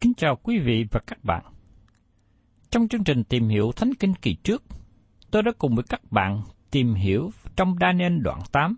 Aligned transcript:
Kính 0.00 0.14
chào 0.14 0.36
quý 0.36 0.58
vị 0.58 0.86
và 0.90 1.00
các 1.06 1.24
bạn. 1.24 1.44
Trong 2.70 2.88
chương 2.88 3.04
trình 3.04 3.24
tìm 3.24 3.48
hiểu 3.48 3.72
Thánh 3.76 3.94
Kinh 3.94 4.14
kỳ 4.14 4.34
trước, 4.34 4.62
tôi 5.30 5.42
đã 5.42 5.52
cùng 5.58 5.74
với 5.74 5.84
các 5.88 6.12
bạn 6.12 6.42
tìm 6.70 6.94
hiểu 6.94 7.30
trong 7.56 7.76
Daniel 7.80 8.18
đoạn 8.18 8.40
8, 8.52 8.76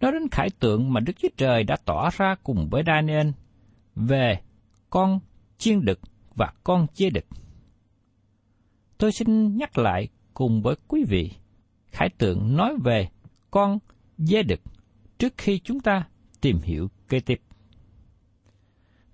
nói 0.00 0.12
đến 0.12 0.28
khải 0.30 0.50
tượng 0.50 0.92
mà 0.92 1.00
Đức 1.00 1.12
Chúa 1.18 1.28
Trời 1.36 1.64
đã 1.64 1.76
tỏ 1.84 2.10
ra 2.10 2.34
cùng 2.42 2.68
với 2.70 2.82
Daniel 2.86 3.28
về 3.94 4.40
con 4.90 5.20
chiên 5.58 5.84
đực 5.84 6.00
và 6.34 6.52
con 6.64 6.86
chê 6.94 7.10
đực. 7.10 7.24
Tôi 8.98 9.12
xin 9.12 9.56
nhắc 9.56 9.78
lại 9.78 10.08
cùng 10.34 10.62
với 10.62 10.76
quý 10.88 11.04
vị, 11.08 11.30
khải 11.86 12.08
tượng 12.18 12.56
nói 12.56 12.76
về 12.84 13.08
con 13.50 13.78
dê 14.18 14.42
đực 14.42 14.60
trước 15.18 15.34
khi 15.36 15.58
chúng 15.58 15.80
ta 15.80 16.08
tìm 16.40 16.58
hiểu 16.62 16.88
kế 17.08 17.20
tiếp. 17.20 17.40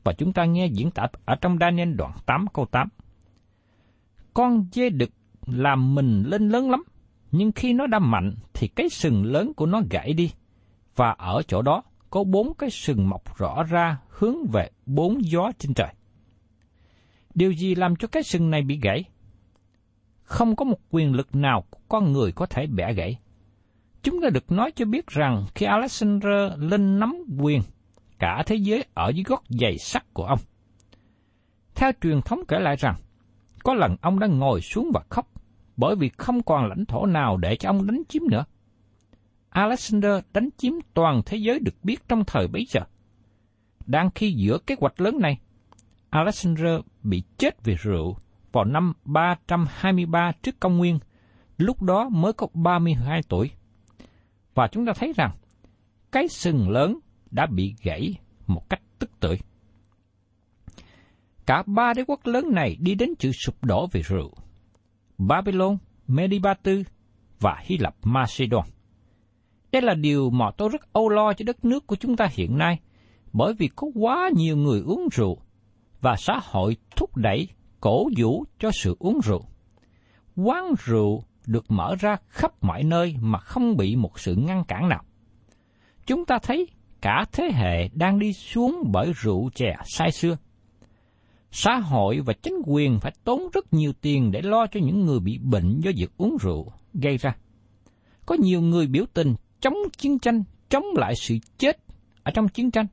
Và 0.04 0.12
chúng 0.12 0.32
ta 0.32 0.44
nghe 0.44 0.66
diễn 0.66 0.90
tả 0.90 1.06
ở 1.24 1.34
trong 1.34 1.58
Daniel 1.60 1.94
đoạn 1.94 2.12
8 2.26 2.46
câu 2.54 2.66
8. 2.66 2.88
Con 4.34 4.66
dê 4.72 4.90
đực 4.90 5.10
làm 5.46 5.94
mình 5.94 6.22
lên 6.26 6.48
lớn 6.48 6.70
lắm, 6.70 6.84
nhưng 7.32 7.52
khi 7.52 7.72
nó 7.72 7.86
đã 7.86 7.98
mạnh 7.98 8.34
thì 8.54 8.68
cái 8.68 8.88
sừng 8.88 9.24
lớn 9.24 9.52
của 9.54 9.66
nó 9.66 9.82
gãy 9.90 10.12
đi, 10.12 10.32
và 10.96 11.10
ở 11.10 11.42
chỗ 11.42 11.62
đó 11.62 11.82
có 12.10 12.24
bốn 12.24 12.54
cái 12.54 12.70
sừng 12.70 13.08
mọc 13.08 13.38
rõ 13.38 13.62
ra 13.62 13.98
hướng 14.08 14.36
về 14.52 14.70
bốn 14.86 15.24
gió 15.24 15.50
trên 15.58 15.74
trời. 15.74 15.94
Điều 17.34 17.52
gì 17.52 17.74
làm 17.74 17.96
cho 17.96 18.08
cái 18.08 18.22
sừng 18.22 18.50
này 18.50 18.62
bị 18.62 18.78
gãy? 18.82 19.04
Không 20.22 20.56
có 20.56 20.64
một 20.64 20.78
quyền 20.90 21.14
lực 21.14 21.34
nào 21.34 21.64
của 21.70 21.80
con 21.88 22.12
người 22.12 22.32
có 22.32 22.46
thể 22.46 22.66
bẻ 22.66 22.92
gãy. 22.92 23.18
Chúng 24.02 24.20
ta 24.22 24.30
được 24.30 24.52
nói 24.52 24.72
cho 24.76 24.84
biết 24.84 25.06
rằng 25.06 25.46
khi 25.54 25.66
Alexander 25.66 26.52
lên 26.56 26.98
nắm 26.98 27.16
quyền, 27.38 27.62
cả 28.22 28.42
thế 28.46 28.56
giới 28.56 28.84
ở 28.94 29.08
dưới 29.08 29.24
gót 29.24 29.42
giày 29.48 29.78
sắt 29.78 30.14
của 30.14 30.24
ông. 30.24 30.38
Theo 31.74 31.92
truyền 32.00 32.22
thống 32.22 32.40
kể 32.48 32.58
lại 32.58 32.76
rằng, 32.76 32.94
có 33.64 33.74
lần 33.74 33.96
ông 34.00 34.18
đã 34.18 34.26
ngồi 34.26 34.60
xuống 34.60 34.90
và 34.94 35.00
khóc, 35.10 35.28
bởi 35.76 35.96
vì 35.96 36.10
không 36.18 36.42
còn 36.42 36.68
lãnh 36.68 36.84
thổ 36.84 37.06
nào 37.06 37.36
để 37.36 37.56
cho 37.56 37.68
ông 37.68 37.86
đánh 37.86 38.02
chiếm 38.08 38.22
nữa. 38.30 38.44
Alexander 39.48 40.12
đánh 40.32 40.48
chiếm 40.56 40.72
toàn 40.94 41.22
thế 41.26 41.36
giới 41.36 41.58
được 41.58 41.74
biết 41.82 42.08
trong 42.08 42.24
thời 42.24 42.48
bấy 42.48 42.66
giờ. 42.68 42.80
Đang 43.86 44.10
khi 44.14 44.32
giữa 44.32 44.58
kế 44.58 44.74
hoạch 44.80 45.00
lớn 45.00 45.18
này, 45.20 45.38
Alexander 46.10 46.80
bị 47.02 47.22
chết 47.38 47.64
vì 47.64 47.74
rượu 47.74 48.16
vào 48.52 48.64
năm 48.64 48.92
323 49.04 50.32
trước 50.42 50.60
công 50.60 50.78
nguyên, 50.78 50.98
lúc 51.58 51.82
đó 51.82 52.08
mới 52.08 52.32
có 52.32 52.46
32 52.54 53.20
tuổi. 53.28 53.50
Và 54.54 54.68
chúng 54.68 54.86
ta 54.86 54.92
thấy 54.92 55.12
rằng, 55.16 55.30
cái 56.12 56.28
sừng 56.28 56.70
lớn 56.70 56.98
đã 57.32 57.46
bị 57.46 57.74
gãy 57.82 58.14
một 58.46 58.68
cách 58.68 58.82
tức 58.98 59.10
tưởi. 59.20 59.38
Cả 61.46 61.62
ba 61.66 61.92
đế 61.96 62.04
quốc 62.06 62.20
lớn 62.24 62.44
này 62.52 62.76
đi 62.80 62.94
đến 62.94 63.10
sự 63.18 63.32
sụp 63.32 63.64
đổ 63.64 63.86
vì 63.92 64.02
rượu. 64.02 64.30
Babylon, 65.18 65.78
Medibatu 66.06 66.72
và 67.40 67.56
Hy 67.62 67.78
Lạp 67.78 67.94
Macedon. 68.02 68.64
Đây 69.72 69.82
là 69.82 69.94
điều 69.94 70.30
mà 70.30 70.46
tôi 70.56 70.68
rất 70.68 70.92
âu 70.92 71.08
lo 71.08 71.32
cho 71.32 71.44
đất 71.46 71.64
nước 71.64 71.86
của 71.86 71.96
chúng 71.96 72.16
ta 72.16 72.28
hiện 72.32 72.58
nay, 72.58 72.80
bởi 73.32 73.54
vì 73.58 73.68
có 73.76 73.88
quá 73.94 74.30
nhiều 74.34 74.56
người 74.56 74.80
uống 74.80 75.08
rượu 75.12 75.38
và 76.00 76.16
xã 76.18 76.40
hội 76.42 76.76
thúc 76.96 77.16
đẩy, 77.16 77.48
cổ 77.80 78.08
vũ 78.16 78.44
cho 78.58 78.70
sự 78.82 78.96
uống 78.98 79.20
rượu. 79.24 79.44
Quán 80.36 80.74
rượu 80.84 81.24
được 81.46 81.70
mở 81.70 81.94
ra 82.00 82.16
khắp 82.28 82.52
mọi 82.64 82.82
nơi 82.82 83.16
mà 83.20 83.38
không 83.38 83.76
bị 83.76 83.96
một 83.96 84.18
sự 84.18 84.34
ngăn 84.34 84.64
cản 84.64 84.88
nào. 84.88 85.04
Chúng 86.06 86.24
ta 86.24 86.38
thấy 86.42 86.66
cả 87.02 87.24
thế 87.32 87.50
hệ 87.52 87.88
đang 87.88 88.18
đi 88.18 88.32
xuống 88.32 88.82
bởi 88.92 89.12
rượu 89.16 89.50
chè 89.54 89.76
sai 89.84 90.12
xưa. 90.12 90.36
Xã 91.50 91.76
hội 91.76 92.20
và 92.20 92.32
chính 92.42 92.54
quyền 92.66 93.00
phải 93.00 93.12
tốn 93.24 93.42
rất 93.52 93.72
nhiều 93.72 93.92
tiền 94.00 94.30
để 94.32 94.42
lo 94.42 94.66
cho 94.66 94.80
những 94.80 95.04
người 95.04 95.20
bị 95.20 95.38
bệnh 95.38 95.80
do 95.80 95.90
việc 95.96 96.16
uống 96.16 96.36
rượu 96.40 96.72
gây 96.94 97.16
ra. 97.16 97.36
Có 98.26 98.36
nhiều 98.40 98.60
người 98.60 98.86
biểu 98.86 99.04
tình 99.14 99.34
chống 99.60 99.74
chiến 99.96 100.18
tranh, 100.18 100.42
chống 100.68 100.84
lại 100.96 101.14
sự 101.16 101.36
chết 101.58 101.78
ở 102.22 102.32
trong 102.34 102.48
chiến 102.48 102.70
tranh. 102.70 102.86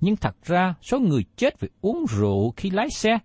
Nhưng 0.00 0.16
thật 0.16 0.36
ra 0.44 0.74
số 0.82 0.98
người 0.98 1.24
chết 1.36 1.60
vì 1.60 1.68
uống 1.80 2.04
rượu 2.08 2.52
khi 2.56 2.70
lái 2.70 2.90
xe, 2.90 3.18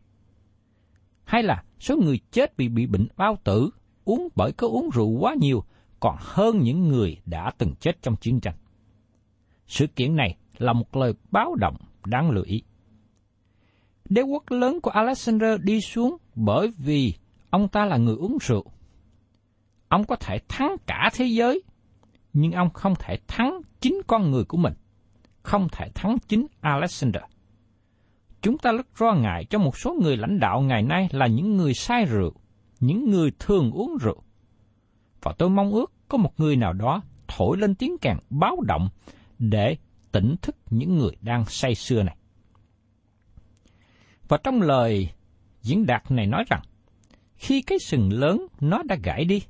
hay 1.24 1.44
là 1.44 1.64
số 1.80 1.96
người 1.98 2.20
chết 2.32 2.58
vì 2.58 2.68
bị 2.68 2.86
bệnh 2.86 3.08
bao 3.18 3.38
tử, 3.44 3.70
uống 4.06 4.28
bởi 4.36 4.52
có 4.52 4.68
uống 4.68 4.90
rượu 4.94 5.10
quá 5.10 5.36
nhiều, 5.40 5.64
còn 6.00 6.16
hơn 6.20 6.60
những 6.60 6.88
người 6.88 7.18
đã 7.26 7.52
từng 7.58 7.76
chết 7.80 8.02
trong 8.02 8.16
chiến 8.16 8.40
tranh. 8.40 8.56
Sự 9.70 9.88
kiện 9.88 10.16
này 10.16 10.38
là 10.58 10.74
một 10.74 10.96
lời 10.96 11.14
báo 11.32 11.56
động 11.56 11.76
đáng 12.06 12.32
lưu 12.32 12.44
ý. 12.44 12.64
Đế 14.10 14.22
quốc 14.22 14.44
lớn 14.52 14.82
của 14.82 14.92
Alexander 14.92 15.62
đi 15.64 15.82
xuống 15.82 16.18
bởi 16.36 16.72
vì 16.78 17.14
ông 17.50 17.68
ta 17.68 17.86
là 17.86 17.98
người 17.98 18.16
uống 18.16 18.38
rượu. 18.42 18.66
Ông 19.88 20.04
có 20.04 20.16
thể 20.16 20.40
thắng 20.48 20.76
cả 20.88 21.10
thế 21.14 21.26
giới, 21.26 21.64
nhưng 22.34 22.52
ông 22.52 22.70
không 22.70 22.94
thể 23.00 23.18
thắng 23.28 23.62
chính 23.82 24.02
con 24.08 24.32
người 24.32 24.44
của 24.44 24.58
mình, 24.58 24.74
không 25.44 25.68
thể 25.72 25.90
thắng 25.96 26.18
chính 26.28 26.48
Alexander. 26.62 27.24
chúng 28.42 28.58
ta 28.58 28.72
rất 28.72 29.02
lo 29.02 29.14
ngại 29.14 29.46
cho 29.50 29.60
một 29.60 29.78
số 29.78 29.94
người 30.02 30.18
lãnh 30.18 30.40
đạo 30.40 30.62
ngày 30.62 30.84
nay 30.84 31.08
là 31.12 31.28
những 31.28 31.58
người 31.58 31.74
say 31.74 32.06
rượu, 32.06 32.34
những 32.80 33.10
người 33.10 33.32
thường 33.40 33.72
uống 33.72 33.98
rượu. 34.02 34.24
Và 35.22 35.34
tôi 35.38 35.50
mong 35.50 35.72
ước 35.72 35.94
có 36.08 36.18
một 36.18 36.40
người 36.40 36.56
nào 36.56 36.74
đó 36.74 37.02
thổi 37.28 37.58
lên 37.58 37.76
tiếng 37.76 37.98
kèn 38.02 38.18
báo 38.30 38.62
động 38.62 38.90
để 39.40 39.78
tỉnh 40.12 40.36
thức 40.42 40.56
những 40.70 40.98
người 40.98 41.12
đang 41.22 41.46
say 41.46 41.76
sưa 41.76 42.04
này. 42.04 42.16
Và 44.28 44.38
trong 44.44 44.62
lời 44.62 45.10
diễn 45.62 45.86
đạt 45.86 46.12
này 46.12 46.28
nói 46.28 46.44
rằng, 46.50 46.62
khi 47.36 47.62
cái 47.62 47.80
sừng 47.80 48.14
lớn 48.14 48.48
nó 48.60 48.84
đã 48.84 48.96
gãy 49.04 49.26
đi, 49.26 49.42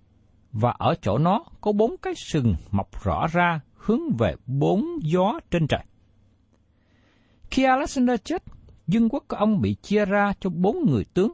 và 0.51 0.71
ở 0.71 0.95
chỗ 1.01 1.17
nó 1.17 1.43
có 1.61 1.71
bốn 1.71 1.95
cái 2.01 2.13
sừng 2.15 2.55
mọc 2.71 3.03
rõ 3.03 3.27
ra 3.27 3.59
hướng 3.75 4.01
về 4.17 4.35
bốn 4.45 4.85
gió 5.03 5.39
trên 5.51 5.67
trời. 5.67 5.83
Khi 7.51 7.63
Alexander 7.63 8.19
chết, 8.23 8.43
dân 8.87 9.09
quốc 9.09 9.23
của 9.27 9.35
ông 9.35 9.61
bị 9.61 9.75
chia 9.81 10.05
ra 10.05 10.33
cho 10.39 10.49
bốn 10.49 10.85
người 10.89 11.05
tướng. 11.13 11.31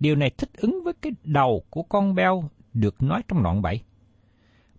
Điều 0.00 0.16
này 0.16 0.30
thích 0.38 0.50
ứng 0.56 0.80
với 0.84 0.92
cái 1.02 1.12
đầu 1.24 1.64
của 1.70 1.82
con 1.82 2.14
beo 2.14 2.50
được 2.74 3.02
nói 3.02 3.22
trong 3.28 3.42
đoạn 3.42 3.62
7. 3.62 3.82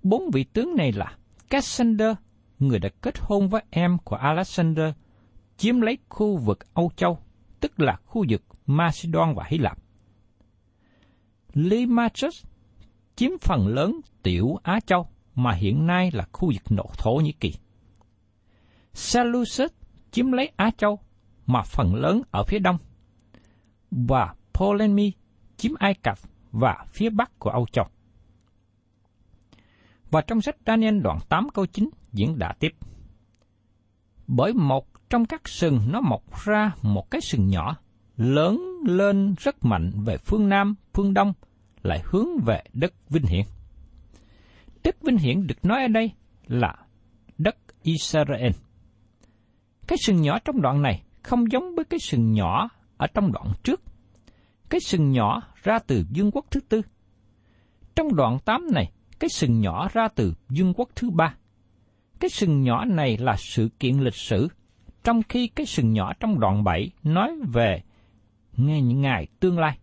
Bốn 0.03 0.29
vị 0.33 0.43
tướng 0.43 0.75
này 0.75 0.91
là 0.91 1.17
Cassander, 1.49 2.15
người 2.59 2.79
đã 2.79 2.89
kết 3.01 3.15
hôn 3.19 3.49
với 3.49 3.63
em 3.69 3.97
của 3.97 4.15
Alexander, 4.15 4.93
chiếm 5.57 5.81
lấy 5.81 5.97
khu 6.09 6.37
vực 6.37 6.73
Âu 6.73 6.91
Châu, 6.95 7.19
tức 7.59 7.79
là 7.79 7.97
khu 8.05 8.25
vực 8.29 8.43
Macedon 8.65 9.33
và 9.35 9.43
Hy 9.47 9.57
Lạp. 9.57 9.77
Limachus 11.53 12.45
chiếm 13.15 13.31
phần 13.41 13.67
lớn 13.67 13.99
tiểu 14.23 14.55
Á 14.63 14.79
Châu 14.85 15.07
mà 15.35 15.53
hiện 15.53 15.87
nay 15.87 16.11
là 16.13 16.27
khu 16.31 16.51
vực 16.53 16.71
nội 16.71 16.87
Thổ 16.97 17.11
Nhĩ 17.11 17.31
Kỳ. 17.31 17.53
Seleucus 18.93 19.61
chiếm 20.11 20.31
lấy 20.31 20.51
Á 20.55 20.71
Châu 20.77 20.99
mà 21.45 21.61
phần 21.61 21.95
lớn 21.95 22.21
ở 22.31 22.43
phía 22.43 22.59
đông 22.59 22.77
và 23.91 24.35
Ptolemy 24.53 25.11
chiếm 25.57 25.71
Ai 25.79 25.93
Cập 25.93 26.17
và 26.51 26.85
phía 26.87 27.09
bắc 27.09 27.39
của 27.39 27.49
Âu 27.49 27.65
Châu. 27.71 27.85
Và 30.11 30.21
trong 30.21 30.41
sách 30.41 30.55
Daniel 30.65 30.99
đoạn 30.99 31.17
8 31.29 31.49
câu 31.49 31.65
9 31.65 31.89
diễn 32.13 32.37
đã 32.39 32.53
tiếp. 32.59 32.71
Bởi 34.27 34.53
một 34.53 35.09
trong 35.09 35.25
các 35.25 35.47
sừng 35.47 35.79
nó 35.87 36.01
mọc 36.01 36.43
ra 36.45 36.71
một 36.81 37.11
cái 37.11 37.21
sừng 37.21 37.47
nhỏ, 37.47 37.77
lớn 38.17 38.61
lên 38.85 39.35
rất 39.39 39.65
mạnh 39.65 39.91
về 40.05 40.17
phương 40.17 40.49
Nam, 40.49 40.75
phương 40.93 41.13
Đông, 41.13 41.33
lại 41.83 42.01
hướng 42.05 42.27
về 42.45 42.63
đất 42.73 42.93
Vinh 43.09 43.25
Hiển. 43.25 43.45
Đất 44.83 45.01
Vinh 45.01 45.17
Hiển 45.17 45.47
được 45.47 45.65
nói 45.65 45.81
ở 45.81 45.87
đây 45.87 46.11
là 46.47 46.75
đất 47.37 47.55
Israel. 47.83 48.51
Cái 49.87 49.97
sừng 49.97 50.21
nhỏ 50.21 50.39
trong 50.39 50.61
đoạn 50.61 50.81
này 50.81 51.03
không 51.23 51.51
giống 51.51 51.75
với 51.75 51.85
cái 51.85 51.99
sừng 51.99 52.31
nhỏ 52.31 52.69
ở 52.97 53.07
trong 53.07 53.31
đoạn 53.31 53.47
trước. 53.63 53.81
Cái 54.69 54.79
sừng 54.79 55.11
nhỏ 55.11 55.41
ra 55.63 55.79
từ 55.87 56.05
vương 56.15 56.31
quốc 56.31 56.45
thứ 56.51 56.59
tư. 56.59 56.81
Trong 57.95 58.15
đoạn 58.15 58.39
8 58.45 58.67
này, 58.73 58.91
cái 59.19 59.29
sừng 59.29 59.61
nhỏ 59.61 59.87
ra 59.93 60.07
từ 60.15 60.33
vương 60.49 60.73
quốc 60.73 60.89
thứ 60.95 61.09
ba. 61.09 61.35
Cái 62.19 62.29
sừng 62.29 62.63
nhỏ 62.63 62.85
này 62.85 63.17
là 63.17 63.35
sự 63.37 63.69
kiện 63.79 63.99
lịch 63.99 64.15
sử, 64.15 64.47
trong 65.03 65.21
khi 65.29 65.47
cái 65.47 65.65
sừng 65.65 65.93
nhỏ 65.93 66.13
trong 66.19 66.39
đoạn 66.39 66.63
7 66.63 66.91
nói 67.03 67.31
về 67.53 67.81
ngay 68.57 68.81
những 68.81 69.01
ngày 69.01 69.27
tương 69.39 69.59
lai. 69.59 69.77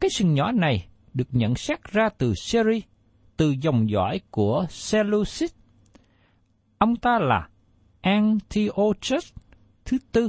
Cái 0.00 0.10
sừng 0.10 0.34
nhỏ 0.34 0.52
này 0.52 0.88
được 1.14 1.28
nhận 1.32 1.54
xét 1.54 1.84
ra 1.92 2.08
từ 2.18 2.34
Seri, 2.34 2.82
từ 3.36 3.54
dòng 3.60 3.90
dõi 3.90 4.20
của 4.30 4.66
Seleucid. 4.70 5.50
Ông 6.78 6.96
ta 6.96 7.18
là 7.18 7.48
Antiochus 8.00 9.32
thứ 9.84 9.98
tư, 10.12 10.28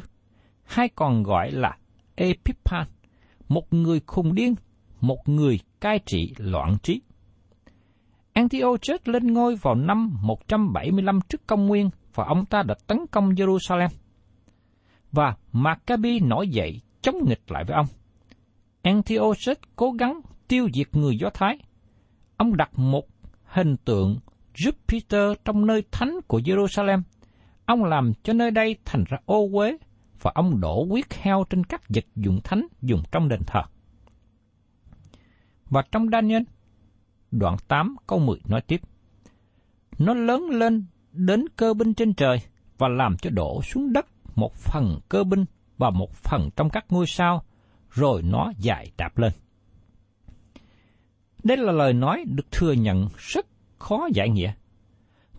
hay 0.63 0.89
còn 0.89 1.23
gọi 1.23 1.51
là 1.51 1.77
Epiphan, 2.15 2.87
một 3.47 3.73
người 3.73 4.01
khùng 4.07 4.35
điên, 4.35 4.55
một 5.01 5.29
người 5.29 5.59
cai 5.79 5.99
trị 6.05 6.33
loạn 6.37 6.77
trí. 6.83 7.01
Antiochus 8.39 9.01
lên 9.05 9.33
ngôi 9.33 9.55
vào 9.55 9.75
năm 9.75 10.17
175 10.21 11.19
trước 11.29 11.47
công 11.47 11.67
nguyên 11.67 11.89
và 12.13 12.25
ông 12.25 12.45
ta 12.45 12.63
đã 12.63 12.75
tấn 12.87 12.97
công 13.11 13.29
Jerusalem. 13.29 13.89
Và 15.11 15.35
Maccabi 15.51 16.19
nổi 16.19 16.49
dậy 16.49 16.81
chống 17.01 17.15
nghịch 17.27 17.51
lại 17.51 17.63
với 17.63 17.75
ông. 17.75 17.85
Antiochus 18.81 19.49
cố 19.75 19.91
gắng 19.91 20.21
tiêu 20.47 20.69
diệt 20.73 20.87
người 20.91 21.17
Do 21.17 21.29
Thái. 21.33 21.57
Ông 22.37 22.57
đặt 22.57 22.79
một 22.79 23.05
hình 23.43 23.75
tượng 23.85 24.19
Jupiter 24.55 25.35
trong 25.45 25.65
nơi 25.65 25.83
thánh 25.91 26.19
của 26.27 26.39
Jerusalem. 26.39 27.01
Ông 27.65 27.83
làm 27.83 28.13
cho 28.23 28.33
nơi 28.33 28.51
đây 28.51 28.77
thành 28.85 29.03
ra 29.07 29.17
ô 29.25 29.49
uế 29.53 29.77
và 30.21 30.31
ông 30.35 30.61
đổ 30.61 30.85
huyết 30.89 31.13
heo 31.13 31.43
trên 31.49 31.63
các 31.63 31.81
vật 31.89 32.05
dụng 32.15 32.39
thánh 32.43 32.67
dùng 32.81 33.03
trong 33.11 33.29
đền 33.29 33.41
thờ. 33.47 33.61
Và 35.65 35.83
trong 35.91 36.09
Daniel, 36.11 36.43
đoạn 37.31 37.55
8 37.67 37.95
câu 38.07 38.19
10 38.19 38.37
nói 38.47 38.61
tiếp. 38.61 38.81
Nó 39.97 40.13
lớn 40.13 40.49
lên 40.49 40.85
đến 41.11 41.45
cơ 41.55 41.73
binh 41.73 41.93
trên 41.93 42.13
trời 42.13 42.37
và 42.77 42.87
làm 42.87 43.17
cho 43.17 43.29
đổ 43.29 43.61
xuống 43.61 43.93
đất 43.93 44.05
một 44.35 44.55
phần 44.55 44.99
cơ 45.09 45.23
binh 45.23 45.45
và 45.77 45.89
một 45.89 46.13
phần 46.13 46.49
trong 46.55 46.69
các 46.69 46.85
ngôi 46.89 47.07
sao, 47.07 47.43
rồi 47.89 48.21
nó 48.21 48.51
dài 48.57 48.91
đạp 48.97 49.17
lên. 49.17 49.31
Đây 51.43 51.57
là 51.57 51.71
lời 51.71 51.93
nói 51.93 52.23
được 52.27 52.51
thừa 52.51 52.71
nhận 52.71 53.07
rất 53.17 53.45
khó 53.77 54.07
giải 54.13 54.29
nghĩa. 54.29 54.53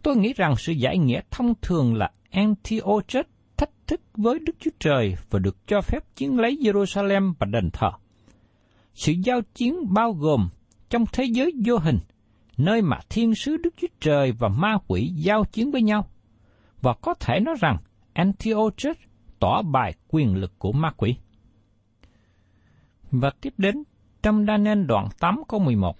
Tôi 0.02 0.16
nghĩ 0.16 0.32
rằng 0.32 0.56
sự 0.56 0.72
giải 0.72 0.98
nghĩa 0.98 1.20
thông 1.30 1.54
thường 1.62 1.94
là 1.94 2.10
Antiochus 2.30 3.26
thách 3.56 3.70
thức 3.86 4.00
với 4.14 4.38
Đức 4.38 4.56
Chúa 4.60 4.70
Trời 4.80 5.16
và 5.30 5.38
được 5.38 5.66
cho 5.66 5.80
phép 5.80 6.04
chiến 6.14 6.38
lấy 6.38 6.56
Jerusalem 6.60 7.32
và 7.38 7.46
đền 7.46 7.70
thờ. 7.72 7.90
Sự 8.94 9.12
giao 9.12 9.40
chiến 9.54 9.94
bao 9.94 10.12
gồm 10.12 10.48
trong 10.90 11.04
thế 11.12 11.24
giới 11.24 11.52
vô 11.64 11.78
hình, 11.78 11.98
nơi 12.56 12.82
mà 12.82 12.98
thiên 13.08 13.34
sứ 13.34 13.56
Đức 13.56 13.74
Chúa 13.76 13.86
Trời 14.00 14.32
và 14.32 14.48
ma 14.48 14.78
quỷ 14.86 15.06
giao 15.06 15.44
chiến 15.44 15.70
với 15.70 15.82
nhau. 15.82 16.08
Và 16.82 16.94
có 17.02 17.14
thể 17.14 17.40
nói 17.40 17.54
rằng 17.60 17.76
Antiochus 18.12 18.96
tỏ 19.38 19.62
bài 19.62 19.94
quyền 20.08 20.36
lực 20.36 20.58
của 20.58 20.72
ma 20.72 20.90
quỷ. 20.96 21.16
Và 23.10 23.30
tiếp 23.40 23.54
đến 23.58 23.82
trong 24.22 24.46
Daniel 24.46 24.84
đoạn 24.84 25.08
8 25.18 25.42
câu 25.48 25.60
11. 25.60 25.96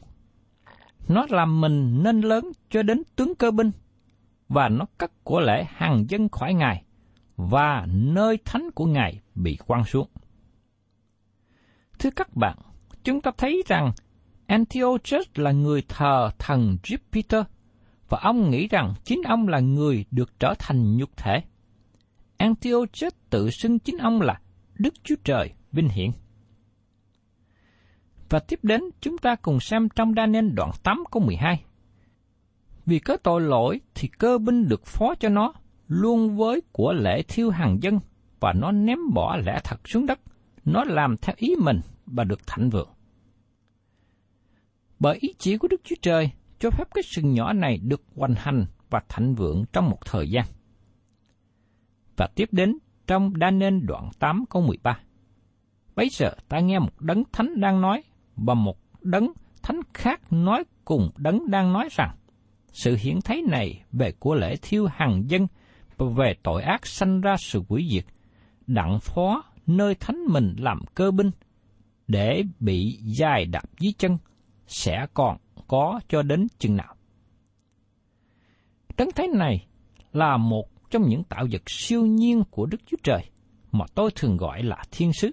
Nó 1.09 1.26
làm 1.30 1.61
mình 1.61 2.02
nên 2.02 2.20
lớn 2.20 2.52
cho 2.70 2.82
đến 2.82 3.02
tướng 3.16 3.35
cơ 3.35 3.50
binh, 3.50 3.70
và 4.49 4.68
nó 4.68 4.87
cắt 4.99 5.12
của 5.25 5.40
lễ 5.40 5.64
hàng 5.68 6.04
dân 6.09 6.28
khỏi 6.28 6.54
Ngài, 6.54 6.85
và 7.37 7.87
nơi 7.90 8.38
thánh 8.44 8.70
của 8.75 8.87
Ngài 8.87 9.20
bị 9.35 9.59
quăng 9.66 9.85
xuống. 9.85 10.09
Thưa 11.99 12.11
các 12.16 12.37
bạn, 12.37 12.59
chúng 13.04 13.20
ta 13.20 13.30
thấy 13.38 13.62
rằng 13.66 13.92
Antiochus 14.50 15.26
là 15.35 15.52
người 15.52 15.83
thờ 15.88 16.30
thần 16.38 16.76
Jupiter, 16.83 17.45
và 18.09 18.19
ông 18.23 18.50
nghĩ 18.50 18.69
rằng 18.69 18.95
chính 19.04 19.23
ông 19.23 19.49
là 19.49 19.61
người 19.61 20.04
được 20.11 20.40
trở 20.40 20.54
thành 20.59 20.97
nhục 20.97 21.16
thể. 21.16 21.42
Antiochus 22.37 23.12
tự 23.30 23.50
xưng 23.50 23.78
chính 23.78 23.99
ông 23.99 24.21
là 24.21 24.40
Đức 24.78 24.95
Chúa 25.04 25.14
Trời 25.25 25.52
vinh 25.73 25.88
hiển. 25.88 26.11
Và 28.28 28.38
tiếp 28.38 28.59
đến 28.62 28.83
chúng 29.00 29.19
ta 29.19 29.35
cùng 29.35 29.61
xem 29.61 29.88
trong 29.88 30.14
Daniel 30.16 30.49
đoạn 30.49 30.71
8 30.83 31.04
câu 31.11 31.23
12. 31.23 31.64
Vì 32.87 32.99
có 32.99 33.16
tội 33.16 33.40
lỗi 33.40 33.80
thì 33.95 34.09
cơ 34.09 34.38
binh 34.38 34.69
được 34.69 34.87
phó 34.87 35.14
cho 35.14 35.28
nó, 35.28 35.52
luôn 35.88 36.37
với 36.37 36.62
của 36.73 36.92
lễ 36.92 37.23
thiêu 37.28 37.50
hàng 37.50 37.78
dân, 37.83 38.00
và 38.40 38.52
nó 38.52 38.73
ném 38.73 38.99
bỏ 39.14 39.37
lẽ 39.37 39.59
thật 39.64 39.88
xuống 39.88 40.07
đất. 40.07 40.21
Nó 40.64 40.85
làm 40.85 41.16
theo 41.16 41.35
ý 41.38 41.54
mình 41.59 41.80
và 42.07 42.25
được 42.25 42.47
thạnh 42.47 42.71
vượng. 42.71 42.88
Bởi 45.00 45.19
ý 45.21 45.35
chỉ 45.38 45.57
của 45.57 45.69
Đức 45.69 45.80
Chúa 45.85 45.97
Trời, 46.02 46.30
cho 46.59 46.71
phép 46.71 46.85
cái 46.95 47.02
sừng 47.02 47.33
nhỏ 47.33 47.52
này 47.52 47.78
được 47.83 48.02
hoành 48.16 48.35
hành 48.37 48.66
và 48.90 49.00
thạnh 49.09 49.35
vượng 49.35 49.64
trong 49.73 49.90
một 49.90 49.99
thời 50.04 50.30
gian. 50.30 50.45
Và 52.16 52.28
tiếp 52.35 52.49
đến 52.52 52.78
trong 53.07 53.38
đa 53.38 53.50
nên 53.50 53.87
đoạn 53.87 54.11
8 54.19 54.45
câu 54.50 54.62
13. 54.62 55.00
Bây 55.97 56.09
giờ 56.09 56.30
ta 56.49 56.61
nghe 56.61 56.78
một 56.78 57.00
đấng 57.00 57.23
thánh 57.33 57.61
đang 57.61 57.80
nói, 57.80 58.02
và 58.37 58.54
một 58.54 58.78
đấng 59.00 59.33
thánh 59.62 59.80
khác 59.95 60.33
nói 60.33 60.64
cùng 60.85 61.11
đấng 61.16 61.50
đang 61.50 61.73
nói 61.73 61.88
rằng 61.90 62.16
sự 62.73 62.97
hiển 63.00 63.21
thấy 63.25 63.42
này 63.49 63.85
về 63.92 64.12
của 64.12 64.35
lễ 64.35 64.57
thiêu 64.62 64.87
hàng 64.87 65.23
dân 65.26 65.47
và 65.97 66.07
về 66.16 66.35
tội 66.42 66.62
ác 66.62 66.87
sanh 66.87 67.21
ra 67.21 67.37
sự 67.38 67.62
quỷ 67.69 67.88
diệt, 67.92 68.04
đặng 68.66 68.99
phó 69.00 69.42
nơi 69.66 69.95
thánh 69.95 70.25
mình 70.28 70.54
làm 70.59 70.80
cơ 70.95 71.11
binh, 71.11 71.30
để 72.09 72.42
bị 72.61 72.99
dài 73.02 73.45
đạp 73.45 73.64
dưới 73.80 73.92
chân, 73.99 74.16
sẽ 74.71 75.07
còn 75.15 75.37
có 75.69 76.00
cho 76.09 76.23
đến 76.23 76.47
chừng 76.59 76.77
nào. 76.77 76.95
Trấn 78.97 79.09
thế 79.17 79.27
này 79.35 79.67
là 80.12 80.37
một 80.37 80.91
trong 80.91 81.03
những 81.09 81.25
tạo 81.25 81.47
vật 81.50 81.62
siêu 81.67 82.07
nhiên 82.07 82.43
của 82.50 82.67
Đức 82.67 82.79
Chúa 82.87 82.97
Trời 83.03 83.31
mà 83.73 83.85
tôi 83.95 84.11
thường 84.15 84.37
gọi 84.37 84.62
là 84.62 84.85
thiên 84.91 85.12
sứ. 85.12 85.31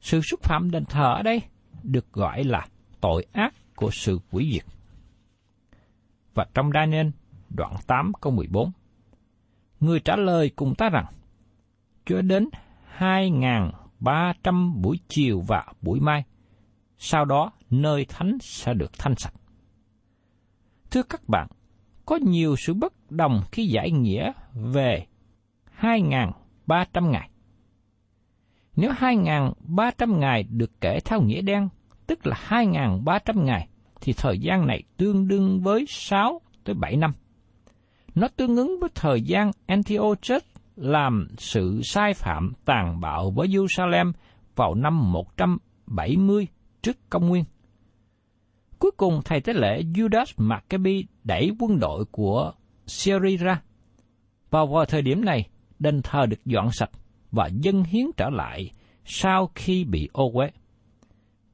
Sự 0.00 0.20
xúc 0.20 0.42
phạm 0.42 0.70
đền 0.70 0.84
thờ 0.84 1.14
ở 1.16 1.22
đây 1.22 1.42
được 1.82 2.12
gọi 2.12 2.44
là 2.44 2.66
tội 3.00 3.26
ác 3.32 3.54
của 3.76 3.90
sự 3.92 4.18
quỷ 4.30 4.50
diệt. 4.52 4.64
Và 6.34 6.46
trong 6.54 6.70
Daniel 6.74 7.08
đoạn 7.48 7.76
8 7.86 8.12
câu 8.20 8.32
14, 8.32 8.72
người 9.80 10.00
trả 10.00 10.16
lời 10.16 10.50
cùng 10.56 10.74
ta 10.74 10.88
rằng, 10.88 11.06
cho 12.06 12.22
đến 12.22 12.48
2.300 12.98 14.80
buổi 14.82 14.98
chiều 15.08 15.40
và 15.40 15.66
buổi 15.82 16.00
mai. 16.00 16.24
Sau 17.04 17.24
đó, 17.24 17.50
nơi 17.70 18.04
thánh 18.04 18.38
sẽ 18.40 18.74
được 18.74 18.98
thanh 18.98 19.14
sạch. 19.16 19.34
Thưa 20.90 21.02
các 21.02 21.28
bạn, 21.28 21.48
có 22.06 22.16
nhiều 22.16 22.56
sự 22.58 22.74
bất 22.74 23.10
đồng 23.10 23.42
khi 23.52 23.66
giải 23.66 23.90
nghĩa 23.90 24.32
về 24.54 25.06
2.300 25.80 27.10
ngày. 27.10 27.30
Nếu 28.76 28.92
2.300 28.92 30.18
ngày 30.18 30.42
được 30.42 30.80
kể 30.80 31.00
theo 31.04 31.22
nghĩa 31.22 31.40
đen, 31.40 31.68
tức 32.06 32.26
là 32.26 32.36
2.300 32.48 33.44
ngày, 33.44 33.68
thì 34.00 34.12
thời 34.12 34.38
gian 34.38 34.66
này 34.66 34.82
tương 34.96 35.28
đương 35.28 35.60
với 35.62 35.84
6 35.88 36.40
tới 36.64 36.74
7 36.74 36.96
năm. 36.96 37.12
Nó 38.14 38.28
tương 38.28 38.56
ứng 38.56 38.80
với 38.80 38.90
thời 38.94 39.22
gian 39.22 39.50
Antiochus 39.66 40.42
làm 40.76 41.28
sự 41.38 41.80
sai 41.84 42.14
phạm 42.14 42.52
tàn 42.64 43.00
bạo 43.00 43.30
với 43.30 43.48
Jerusalem 43.48 44.12
vào 44.56 44.74
năm 44.74 45.12
170 45.12 46.48
trước 46.82 46.96
công 47.10 47.28
nguyên. 47.28 47.44
Cuối 48.78 48.90
cùng 48.96 49.20
thầy 49.24 49.40
tế 49.40 49.52
lễ 49.52 49.82
Judas 49.82 50.26
Maccabi 50.36 51.04
đẩy 51.24 51.50
quân 51.58 51.78
đội 51.80 52.04
của 52.04 52.52
Syria 52.86 53.36
ra. 53.36 53.62
Vào 54.50 54.66
vào 54.66 54.84
thời 54.84 55.02
điểm 55.02 55.24
này, 55.24 55.48
đền 55.78 56.02
thờ 56.02 56.26
được 56.26 56.44
dọn 56.44 56.70
sạch 56.72 56.90
và 57.30 57.46
dân 57.46 57.84
hiến 57.84 58.06
trở 58.16 58.30
lại 58.30 58.70
sau 59.04 59.50
khi 59.54 59.84
bị 59.84 60.08
ô 60.12 60.30
uế. 60.34 60.50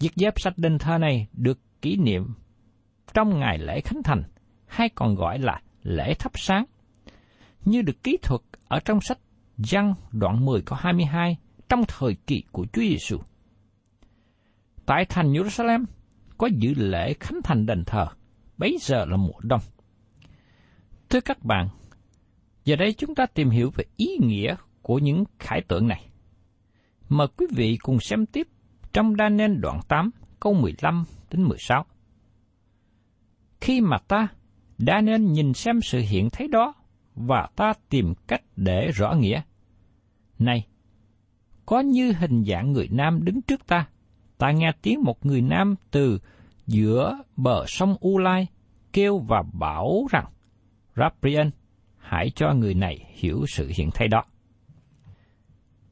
Việc 0.00 0.12
dẹp 0.16 0.40
sạch 0.40 0.54
đền 0.56 0.78
thờ 0.78 0.98
này 0.98 1.26
được 1.32 1.58
kỷ 1.82 1.96
niệm 1.96 2.34
trong 3.14 3.40
ngày 3.40 3.58
lễ 3.58 3.80
Khánh 3.80 4.02
Thành, 4.02 4.22
hay 4.66 4.88
còn 4.88 5.14
gọi 5.14 5.38
là 5.38 5.60
lễ 5.82 6.14
thắp 6.14 6.32
sáng, 6.34 6.64
như 7.64 7.82
được 7.82 8.02
ký 8.02 8.16
thuật 8.22 8.40
ở 8.68 8.80
trong 8.84 9.00
sách 9.00 9.18
Giăng 9.58 9.94
đoạn 10.12 10.44
10 10.44 10.62
câu 10.62 10.78
22 10.82 11.36
trong 11.68 11.84
thời 11.88 12.16
kỳ 12.26 12.42
của 12.52 12.66
Chúa 12.72 12.82
Giêsu. 12.82 13.18
Tại 14.88 15.04
thành 15.04 15.32
Jerusalem 15.32 15.84
có 16.38 16.46
dự 16.46 16.74
lễ 16.74 17.14
khánh 17.20 17.40
thành 17.44 17.66
đền 17.66 17.84
thờ, 17.84 18.06
bấy 18.56 18.76
giờ 18.80 19.04
là 19.04 19.16
mùa 19.16 19.40
đông. 19.42 19.60
Thưa 21.08 21.20
các 21.20 21.44
bạn, 21.44 21.68
giờ 22.64 22.76
đây 22.76 22.92
chúng 22.92 23.14
ta 23.14 23.26
tìm 23.26 23.50
hiểu 23.50 23.70
về 23.76 23.84
ý 23.96 24.18
nghĩa 24.20 24.56
của 24.82 24.98
những 24.98 25.24
khải 25.38 25.60
tượng 25.68 25.88
này. 25.88 26.08
Mời 27.08 27.28
quý 27.36 27.46
vị 27.50 27.78
cùng 27.82 28.00
xem 28.00 28.26
tiếp 28.26 28.48
trong 28.92 29.14
Daniel 29.18 29.56
đoạn 29.56 29.80
8 29.88 30.10
câu 30.40 30.54
15 30.54 31.04
đến 31.30 31.42
16. 31.42 31.84
Khi 33.60 33.80
mà 33.80 33.98
ta, 33.98 34.28
Daniel 34.78 35.20
nhìn 35.20 35.54
xem 35.54 35.80
sự 35.80 35.98
hiện 35.98 36.30
thấy 36.30 36.48
đó, 36.48 36.74
và 37.14 37.48
ta 37.56 37.72
tìm 37.88 38.14
cách 38.26 38.42
để 38.56 38.90
rõ 38.90 39.14
nghĩa. 39.14 39.42
Này, 40.38 40.66
có 41.66 41.80
như 41.80 42.12
hình 42.12 42.44
dạng 42.44 42.72
người 42.72 42.88
nam 42.92 43.24
đứng 43.24 43.42
trước 43.42 43.66
ta, 43.66 43.88
ta 44.38 44.50
nghe 44.50 44.72
tiếng 44.82 45.02
một 45.04 45.26
người 45.26 45.40
nam 45.40 45.74
từ 45.90 46.18
giữa 46.66 47.18
bờ 47.36 47.64
sông 47.66 47.96
U 48.00 48.18
Lai 48.18 48.46
kêu 48.92 49.18
và 49.18 49.42
bảo 49.52 50.06
rằng, 50.10 50.26
Raprian, 50.96 51.50
hãy 51.96 52.30
cho 52.34 52.52
người 52.52 52.74
này 52.74 53.06
hiểu 53.14 53.44
sự 53.48 53.70
hiện 53.76 53.90
thay 53.94 54.08
đó. 54.08 54.24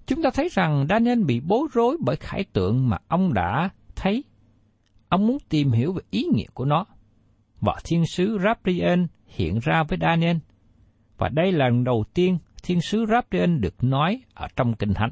Chúng 0.07 0.23
ta 0.23 0.31
thấy 0.35 0.49
rằng 0.53 0.87
Daniel 0.89 1.25
bị 1.25 1.41
bối 1.41 1.69
rối 1.73 1.97
bởi 2.01 2.17
khải 2.17 2.45
tượng 2.53 2.89
mà 2.89 2.99
ông 3.09 3.35
đã 3.35 3.69
thấy. 3.97 4.25
Ông 5.09 5.27
muốn 5.27 5.39
tìm 5.49 5.73
hiểu 5.73 5.93
về 5.93 6.03
ý 6.11 6.25
nghĩa 6.35 6.47
của 6.55 6.65
nó. 6.65 6.85
Và 7.61 7.75
thiên 7.85 8.07
sứ 8.07 8.39
Raprian 8.45 9.07
hiện 9.27 9.59
ra 9.63 9.83
với 9.83 9.99
Daniel. 10.01 10.37
Và 11.19 11.29
đây 11.29 11.53
là 11.53 11.69
lần 11.69 11.85
đầu 11.85 12.05
tiên 12.15 12.39
thiên 12.63 12.81
sứ 12.81 13.05
Raprian 13.09 13.61
được 13.61 13.85
nói 13.85 14.23
ở 14.35 14.49
trong 14.57 14.75
Kinh 14.75 14.95
Thánh. 14.95 15.11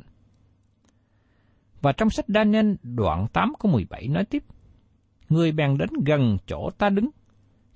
Và 1.85 1.93
trong 1.93 2.11
sách 2.11 2.25
Daniel 2.29 2.73
đoạn 2.83 3.27
8 3.33 3.53
câu 3.61 3.73
17 3.73 4.09
nói 4.09 4.25
tiếp, 4.25 4.45
Người 5.29 5.53
bèn 5.53 5.79
đến 5.79 5.89
gần 6.07 6.37
chỗ 6.47 6.71
ta 6.79 6.89
đứng. 6.89 7.11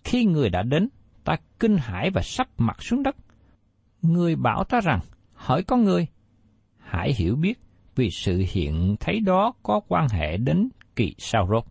Khi 0.04 0.24
người 0.24 0.50
đã 0.50 0.62
đến, 0.62 0.88
ta 1.24 1.36
kinh 1.60 1.76
hãi 1.76 2.10
và 2.10 2.22
sắp 2.22 2.48
mặt 2.58 2.82
xuống 2.82 3.02
đất. 3.02 3.16
Người 4.02 4.36
bảo 4.36 4.64
ta 4.64 4.80
rằng, 4.80 5.00
hỏi 5.34 5.62
con 5.62 5.84
người, 5.84 6.06
hãy 6.78 7.12
hiểu 7.16 7.36
biết 7.36 7.60
vì 7.96 8.10
sự 8.10 8.44
hiện 8.50 8.96
thấy 9.00 9.20
đó 9.20 9.52
có 9.62 9.80
quan 9.88 10.08
hệ 10.08 10.36
đến 10.36 10.68
kỳ 10.96 11.14
sao 11.18 11.48
rốt. 11.50 11.64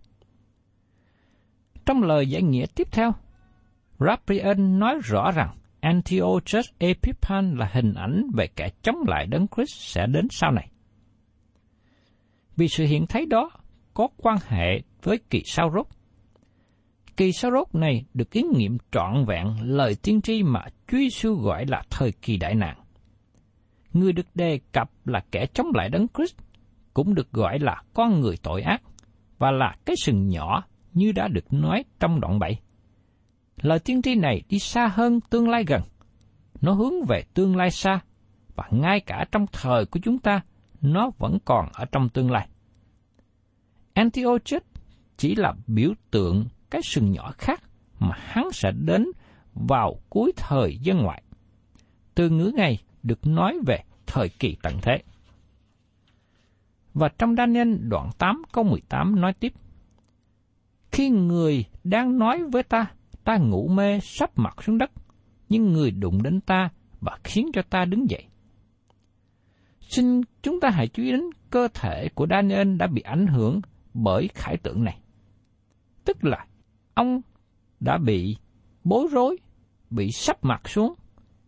Trong 1.85 2.03
lời 2.03 2.29
giải 2.29 2.41
nghĩa 2.41 2.65
tiếp 2.75 2.87
theo, 2.91 3.11
Raphael 3.99 4.59
nói 4.59 4.99
rõ 5.03 5.31
rằng 5.31 5.55
Antiochus 5.79 6.69
Epiphan 6.77 7.55
là 7.57 7.69
hình 7.73 7.93
ảnh 7.93 8.23
về 8.33 8.47
kẻ 8.55 8.69
chống 8.81 8.97
lại 9.07 9.27
Đấng 9.27 9.47
Christ 9.55 9.75
sẽ 9.75 10.05
đến 10.07 10.27
sau 10.31 10.51
này. 10.51 10.69
Vì 12.57 12.67
sự 12.67 12.85
hiện 12.85 13.07
thấy 13.07 13.25
đó 13.25 13.49
có 13.93 14.07
quan 14.17 14.37
hệ 14.47 14.81
với 15.03 15.19
kỳ 15.29 15.41
sao 15.45 15.71
rốt. 15.75 15.85
Kỳ 17.17 17.31
sao 17.31 17.51
rốt 17.51 17.75
này 17.75 18.05
được 18.13 18.31
kiến 18.31 18.47
nghiệm 18.55 18.77
trọn 18.91 19.25
vẹn 19.27 19.47
lời 19.61 19.95
tiên 20.03 20.21
tri 20.21 20.43
mà 20.43 20.61
Chúa 20.87 20.97
Giêsu 20.97 21.35
gọi 21.35 21.65
là 21.67 21.83
thời 21.89 22.11
kỳ 22.11 22.37
đại 22.37 22.55
nạn. 22.55 22.77
Người 23.93 24.13
được 24.13 24.27
đề 24.35 24.59
cập 24.71 24.89
là 25.05 25.23
kẻ 25.31 25.45
chống 25.53 25.67
lại 25.73 25.89
Đấng 25.89 26.07
Christ, 26.17 26.35
cũng 26.93 27.15
được 27.15 27.31
gọi 27.31 27.59
là 27.59 27.81
con 27.93 28.19
người 28.19 28.35
tội 28.43 28.61
ác 28.61 28.81
và 29.37 29.51
là 29.51 29.75
cái 29.85 29.95
sừng 30.03 30.27
nhỏ 30.27 30.63
như 30.93 31.11
đã 31.11 31.27
được 31.27 31.53
nói 31.53 31.83
trong 31.99 32.19
đoạn 32.19 32.39
7. 32.39 32.59
Lời 33.61 33.79
tiên 33.79 34.01
tri 34.01 34.15
này 34.15 34.41
đi 34.49 34.59
xa 34.59 34.87
hơn 34.93 35.19
tương 35.29 35.49
lai 35.49 35.63
gần. 35.67 35.81
Nó 36.61 36.73
hướng 36.73 36.93
về 37.07 37.23
tương 37.33 37.55
lai 37.55 37.71
xa, 37.71 37.99
và 38.55 38.63
ngay 38.71 38.99
cả 38.99 39.25
trong 39.31 39.45
thời 39.51 39.85
của 39.85 39.99
chúng 40.03 40.19
ta, 40.19 40.41
nó 40.81 41.11
vẫn 41.17 41.37
còn 41.45 41.69
ở 41.73 41.85
trong 41.85 42.09
tương 42.09 42.31
lai. 42.31 42.47
Antiochus 43.93 44.61
chỉ 45.17 45.35
là 45.35 45.53
biểu 45.67 45.93
tượng 46.11 46.45
cái 46.69 46.81
sừng 46.83 47.11
nhỏ 47.11 47.31
khác 47.37 47.63
mà 47.99 48.15
hắn 48.17 48.51
sẽ 48.53 48.71
đến 48.71 49.05
vào 49.53 49.95
cuối 50.09 50.31
thời 50.37 50.77
dân 50.77 50.97
ngoại. 50.97 51.23
Từ 52.15 52.29
ngữ 52.29 52.51
này 52.57 52.81
được 53.03 53.27
nói 53.27 53.59
về 53.65 53.83
thời 54.05 54.29
kỳ 54.29 54.57
tận 54.63 54.77
thế. 54.81 55.03
Và 56.93 57.09
trong 57.17 57.35
Daniel 57.35 57.75
đoạn 57.75 58.09
8 58.17 58.41
câu 58.51 58.63
18 58.63 59.21
nói 59.21 59.33
tiếp, 59.33 59.53
Khi 60.91 61.09
người 61.09 61.65
đang 61.83 62.19
nói 62.19 62.43
với 62.43 62.63
ta, 62.63 62.91
ta 63.23 63.37
ngủ 63.37 63.67
mê 63.67 63.99
sắp 63.99 64.31
mặt 64.35 64.63
xuống 64.63 64.77
đất, 64.77 64.91
nhưng 65.49 65.73
người 65.73 65.91
đụng 65.91 66.23
đến 66.23 66.41
ta 66.41 66.69
và 67.01 67.17
khiến 67.23 67.49
cho 67.53 67.61
ta 67.61 67.85
đứng 67.85 68.09
dậy. 68.09 68.25
Xin 69.87 70.21
chúng 70.41 70.59
ta 70.59 70.69
hãy 70.69 70.87
chú 70.87 71.03
ý 71.03 71.11
đến 71.11 71.21
cơ 71.49 71.67
thể 71.73 72.09
của 72.15 72.27
Daniel 72.29 72.75
đã 72.75 72.87
bị 72.87 73.01
ảnh 73.01 73.27
hưởng 73.27 73.61
bởi 73.93 74.29
khải 74.33 74.57
tượng 74.57 74.83
này. 74.83 74.99
Tức 76.05 76.23
là 76.23 76.45
ông 76.93 77.21
đã 77.79 77.97
bị 77.97 78.37
bối 78.83 79.07
rối, 79.11 79.37
bị 79.89 80.11
sắp 80.11 80.37
mặt 80.41 80.69
xuống 80.69 80.93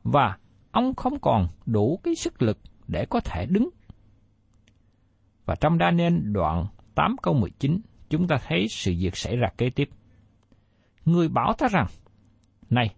và 0.03 0.37
ông 0.71 0.95
không 0.95 1.19
còn 1.19 1.47
đủ 1.65 1.99
cái 2.03 2.15
sức 2.15 2.41
lực 2.41 2.57
để 2.87 3.05
có 3.09 3.19
thể 3.19 3.45
đứng. 3.45 3.69
Và 5.45 5.55
trong 5.55 5.77
Daniel 5.79 6.13
đoạn 6.31 6.65
8 6.95 7.15
câu 7.21 7.33
19, 7.33 7.81
chúng 8.09 8.27
ta 8.27 8.37
thấy 8.47 8.67
sự 8.69 8.93
việc 8.99 9.17
xảy 9.17 9.35
ra 9.35 9.47
kế 9.57 9.69
tiếp. 9.69 9.89
Người 11.05 11.29
bảo 11.29 11.53
ta 11.57 11.67
rằng, 11.67 11.87
Này, 12.69 12.95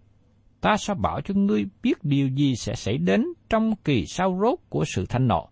ta 0.62 0.76
sẽ 0.76 0.94
bảo 0.94 1.20
cho 1.20 1.34
ngươi 1.34 1.66
biết 1.82 2.04
điều 2.04 2.28
gì 2.28 2.56
sẽ 2.56 2.74
xảy 2.74 2.98
đến 2.98 3.26
trong 3.48 3.76
kỳ 3.84 4.06
sau 4.06 4.38
rốt 4.42 4.58
của 4.68 4.84
sự 4.84 5.06
thanh 5.06 5.28
nộ, 5.28 5.48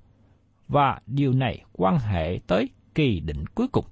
và 0.69 1.00
điều 1.07 1.33
này 1.33 1.64
quan 1.73 1.99
hệ 1.99 2.40
tới 2.47 2.69
kỳ 2.95 3.21
định 3.21 3.47
cuối 3.47 3.69
cùng. 3.69 3.85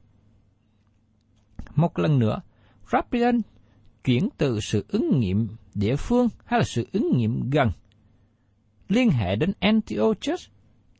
Một 1.75 1.99
lần 1.99 2.19
nữa, 2.19 2.41
Rapian 2.93 3.41
chuyển 4.05 4.29
từ 4.39 4.61
sự 4.61 4.85
ứng 4.89 5.19
nghiệm 5.19 5.49
địa 5.75 5.97
phương 5.97 6.29
hay 6.45 6.61
là 6.61 6.65
sự 6.65 6.89
ứng 6.93 7.17
nghiệm 7.17 7.51
gần 7.51 7.71
liên 8.89 9.11
hệ 9.11 9.37
đến 9.37 9.53
Antiochus 9.61 10.49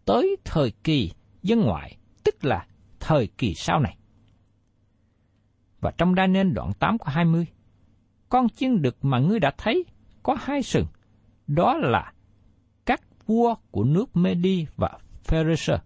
tới 0.05 0.37
thời 0.45 0.73
kỳ 0.85 1.13
dân 1.43 1.61
ngoại, 1.61 1.97
tức 2.25 2.45
là 2.45 2.67
thời 3.01 3.27
kỳ 3.27 3.55
sau 3.55 3.81
này. 3.81 3.97
Và 5.81 5.91
trong 5.99 6.15
Daniel 6.15 6.53
đoạn 6.53 6.73
8 6.79 6.99
của 6.99 7.11
20, 7.11 7.47
con 8.29 8.49
chiên 8.49 8.83
đực 8.83 9.05
mà 9.05 9.19
ngươi 9.19 9.41
đã 9.41 9.51
thấy 9.59 9.85
có 10.29 10.37
hai 10.41 10.63
sừng, 10.63 10.87
đó 11.47 11.77
là 11.77 12.13
các 12.87 13.27
vua 13.27 13.55
của 13.71 13.85
nước 13.85 14.17
Medi 14.17 14.67
và 14.77 14.99
Pharisee. 15.25 15.79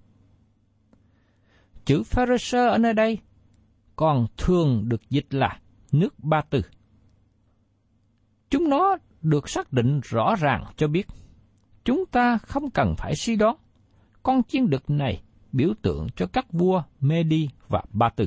Chữ 1.84 2.02
Pharisee 2.02 2.66
ở 2.68 2.78
nơi 2.78 2.94
đây 2.94 3.18
còn 3.96 4.26
thường 4.37 4.88
được 4.88 5.11
dịch 5.11 5.34
là 5.34 5.61
nước 5.92 6.18
Ba 6.18 6.40
Tư. 6.50 6.62
Chúng 8.50 8.68
nó 8.68 8.96
được 9.20 9.49
xác 9.49 9.72
định 9.72 10.00
rõ 10.04 10.34
ràng 10.38 10.64
cho 10.76 10.88
biết 10.88 11.06
chúng 11.84 12.06
ta 12.06 12.38
không 12.38 12.70
cần 12.70 12.94
phải 12.99 13.14
suy 13.16 13.37
đoán 13.37 13.56
con 14.22 14.42
chiên 14.42 14.70
đực 14.70 14.90
này 14.90 15.22
biểu 15.52 15.75
tượng 15.82 16.06
cho 16.16 16.26
các 16.26 16.52
vua 16.52 16.82
Medi 17.00 17.49
và 17.68 17.82
Ba 17.92 18.08
Tư. 18.08 18.26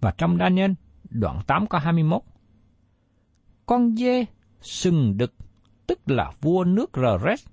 Và 0.00 0.14
trong 0.18 0.38
Daniel 0.38 0.72
đoạn 1.10 1.40
8 1.46 1.66
có 1.66 1.78
21, 1.78 2.22
con 3.66 3.96
dê 3.96 4.24
sừng 4.60 5.16
đực 5.16 5.34
tức 5.86 6.10
là 6.10 6.32
vua 6.40 6.64
nước 6.64 6.90
Rres 6.94 7.46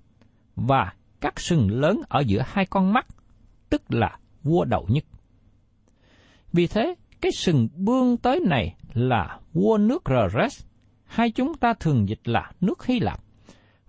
và 0.56 0.92
các 1.20 1.40
sừng 1.40 1.70
lớn 1.70 2.00
ở 2.08 2.20
giữa 2.20 2.42
hai 2.46 2.66
con 2.66 2.92
mắt, 2.92 3.06
tức 3.70 3.82
là 3.88 4.18
vua 4.42 4.64
đầu 4.64 4.86
nhất. 4.90 5.04
Vì 6.52 6.66
thế, 6.66 6.94
cái 7.20 7.32
sừng 7.32 7.68
bươn 7.74 8.16
tới 8.16 8.40
này 8.46 8.76
là 8.92 9.40
vua 9.52 9.78
nước 9.78 10.02
Rres, 10.32 10.64
hay 11.04 11.30
chúng 11.30 11.54
ta 11.54 11.74
thường 11.74 12.08
dịch 12.08 12.28
là 12.28 12.52
nước 12.60 12.86
Hy 12.86 13.00
Lạp. 13.00 13.20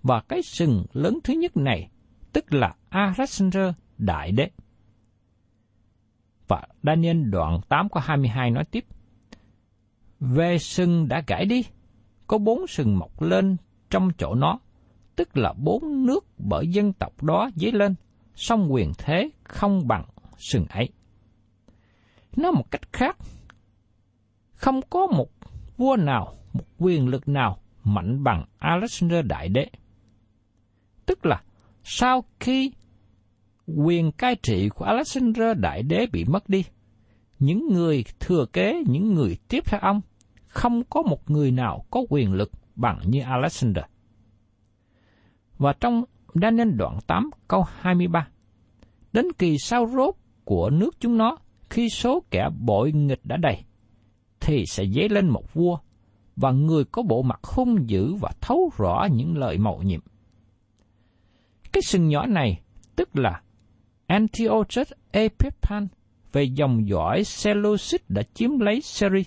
Và 0.04 0.22
cái 0.28 0.42
sừng 0.42 0.86
lớn 0.94 1.20
thứ 1.24 1.34
nhất 1.34 1.58
này, 1.58 1.90
tức 2.34 2.54
là 2.54 2.76
Alexander 2.90 3.74
Đại 3.98 4.32
Đế. 4.32 4.50
Và 6.48 6.68
Daniel 6.84 7.30
đoạn 7.30 7.60
8 7.70 7.90
có 7.90 8.02
22 8.04 8.52
nói 8.52 8.66
tiếp, 8.72 8.86
Về 10.20 10.58
sừng 10.58 11.08
đã 11.08 11.24
gãy 11.28 11.46
đi, 11.46 11.64
có 12.32 12.38
bốn 12.38 12.68
sừng 12.68 13.00
mọc 13.00 13.22
lên 13.22 13.58
trong 13.90 14.10
chỗ 14.18 14.36
nó, 14.36 14.60
tức 15.16 15.38
là 15.38 15.54
bốn 15.54 16.06
nước 16.06 16.26
bởi 16.38 16.68
dân 16.68 16.94
tộc 16.94 17.24
đó 17.24 17.50
dấy 17.56 17.72
lên, 17.72 17.96
song 18.36 18.74
quyền 18.74 18.92
thế 18.98 19.30
không 19.44 19.88
bằng 19.88 20.06
sừng 20.38 20.66
ấy. 20.66 20.90
Nói 22.36 22.52
một 22.52 22.72
cách 22.72 22.94
khác, 22.94 23.18
không 24.54 24.82
có 24.90 25.08
một 25.08 25.30
vua 25.78 25.96
nào, 25.96 26.38
một 26.54 26.64
quyền 26.78 27.08
lực 27.08 27.28
nào 27.28 27.58
mạnh 27.84 28.24
bằng 28.24 28.46
Alexander 28.58 29.26
Đại 29.26 29.50
Đế. 29.50 29.70
Tức 31.06 31.26
là, 31.26 31.44
sau 31.84 32.24
khi 32.40 32.72
quyền 33.68 34.12
cai 34.12 34.36
trị 34.36 34.70
của 34.70 34.86
Alexander 34.86 35.58
Đại 35.58 35.84
Đế 35.84 36.08
bị 36.12 36.26
mất 36.26 36.50
đi, 36.50 36.64
những 37.40 37.68
người 37.74 38.04
thừa 38.20 38.46
kế, 38.54 38.84
những 38.88 39.14
người 39.14 39.38
tiếp 39.48 39.64
theo 39.66 39.80
ông, 39.80 40.02
không 40.52 40.84
có 40.84 41.02
một 41.02 41.32
người 41.32 41.52
nào 41.52 41.86
có 41.92 42.04
quyền 42.10 42.34
lực 42.34 42.52
bằng 42.76 43.00
như 43.06 43.22
Alexander. 43.22 43.86
Và 45.58 45.74
trong 45.74 46.04
Daniel 46.34 46.72
đoạn 46.72 47.00
8 47.08 47.30
câu 47.48 47.66
23, 47.80 48.28
đến 49.14 49.26
kỳ 49.38 49.58
sau 49.58 49.88
rốt 49.88 50.16
của 50.46 50.70
nước 50.70 50.96
chúng 51.00 51.18
nó, 51.18 51.38
khi 51.70 51.90
số 51.90 52.24
kẻ 52.32 52.50
bội 52.60 52.92
nghịch 52.92 53.20
đã 53.24 53.38
đầy, 53.38 53.64
thì 54.40 54.64
sẽ 54.68 54.86
dấy 54.86 55.10
lên 55.10 55.30
một 55.30 55.54
vua, 55.54 55.78
và 56.36 56.52
người 56.52 56.84
có 56.86 57.04
bộ 57.04 57.22
mặt 57.22 57.40
hung 57.44 57.90
dữ 57.90 58.14
và 58.14 58.32
thấu 58.42 58.72
rõ 58.78 59.08
những 59.12 59.38
lời 59.38 59.58
mầu 59.58 59.82
nhiệm. 59.84 60.00
Cái 61.72 61.82
sừng 61.82 62.08
nhỏ 62.08 62.26
này, 62.26 62.62
tức 62.96 63.10
là 63.18 63.42
Antiochus 64.08 64.92
Epiphan 65.12 65.88
về 66.32 66.44
dòng 66.44 66.88
dõi 66.88 67.24
Seleucid 67.24 68.02
đã 68.10 68.22
chiếm 68.34 68.60
lấy 68.60 68.82
Syria. 68.82 69.24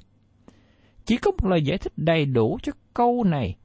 Chỉ 1.06 1.16
có 1.16 1.30
một 1.30 1.48
lời 1.48 1.62
giải 1.62 1.78
thích 1.78 1.92
đầy 1.96 2.26
đủ 2.26 2.58
cho 2.62 2.72
câu 2.94 3.24
này 3.24 3.56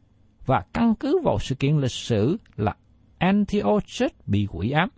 và 0.46 0.64
căn 0.74 0.96
cứ 0.96 1.20
vào 1.24 1.40
sự 1.40 1.56
kiện 1.56 1.78
lịch 1.78 1.92
sử 1.92 2.38
là 2.56 2.76
Antiochus 3.18 4.12
bị 4.26 4.48
quỷ 4.52 4.72
ám. 4.72 4.90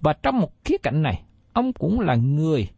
Và 0.00 0.12
trong 0.22 0.40
một 0.40 0.64
khía 0.64 0.76
cạnh 0.82 1.02
này, 1.02 1.22
ông 1.52 1.72
cũng 1.72 2.00
là 2.00 2.14
người 2.14 2.68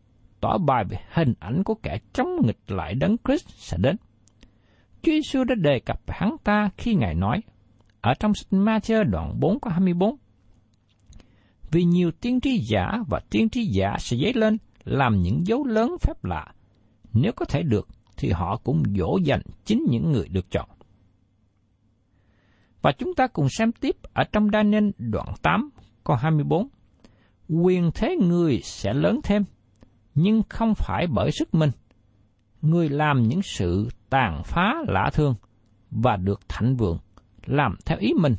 tỏ 0.40 0.58
bài 0.58 0.84
về 0.84 0.98
hình 1.12 1.34
ảnh 1.40 1.64
của 1.64 1.74
kẻ 1.74 1.98
chống 2.12 2.28
nghịch 2.46 2.58
lại 2.68 2.94
đấng 2.94 3.16
Christ 3.24 3.48
sẽ 3.48 3.76
đến. 3.80 3.96
Chúa 5.02 5.12
Giêsu 5.12 5.44
đã 5.44 5.54
đề 5.54 5.80
cập 5.80 6.00
về 6.06 6.14
hắn 6.18 6.36
ta 6.44 6.70
khi 6.76 6.94
Ngài 6.94 7.14
nói, 7.14 7.40
ở 8.00 8.14
trong 8.14 8.34
sách 8.34 8.52
Ma-chơ 8.52 9.04
đoạn 9.04 9.40
4 9.40 9.60
có 9.60 9.70
24, 9.70 10.16
Vì 11.70 11.84
nhiều 11.84 12.10
tiên 12.10 12.40
tri 12.40 12.58
giả 12.58 12.98
và 13.08 13.20
tiên 13.30 13.48
tri 13.48 13.64
giả 13.64 13.96
sẽ 13.98 14.16
dấy 14.16 14.32
lên 14.34 14.58
làm 14.84 15.22
những 15.22 15.46
dấu 15.46 15.64
lớn 15.64 15.96
phép 16.00 16.24
lạ, 16.24 16.54
nếu 17.12 17.32
có 17.32 17.44
thể 17.44 17.62
được 17.62 17.88
thì 18.24 18.30
họ 18.30 18.56
cũng 18.56 18.82
dỗ 18.96 19.18
dành 19.24 19.40
chính 19.64 19.86
những 19.88 20.12
người 20.12 20.28
được 20.28 20.50
chọn. 20.50 20.68
Và 22.82 22.92
chúng 22.92 23.14
ta 23.14 23.26
cùng 23.26 23.48
xem 23.48 23.72
tiếp 23.72 23.96
ở 24.12 24.24
trong 24.32 24.50
đa 24.50 24.62
nên 24.62 24.92
đoạn 24.98 25.28
8 25.42 25.70
câu 26.04 26.16
24. 26.16 26.68
Quyền 27.48 27.90
thế 27.94 28.16
người 28.16 28.60
sẽ 28.62 28.94
lớn 28.94 29.20
thêm, 29.24 29.44
nhưng 30.14 30.42
không 30.48 30.74
phải 30.74 31.06
bởi 31.06 31.30
sức 31.32 31.54
mình. 31.54 31.70
Người 32.62 32.88
làm 32.88 33.22
những 33.22 33.42
sự 33.42 33.88
tàn 34.10 34.42
phá 34.44 34.74
lạ 34.88 35.10
thương 35.12 35.34
và 35.90 36.16
được 36.16 36.48
thạnh 36.48 36.76
vượng, 36.76 36.98
làm 37.46 37.76
theo 37.86 37.98
ý 37.98 38.12
mình, 38.20 38.34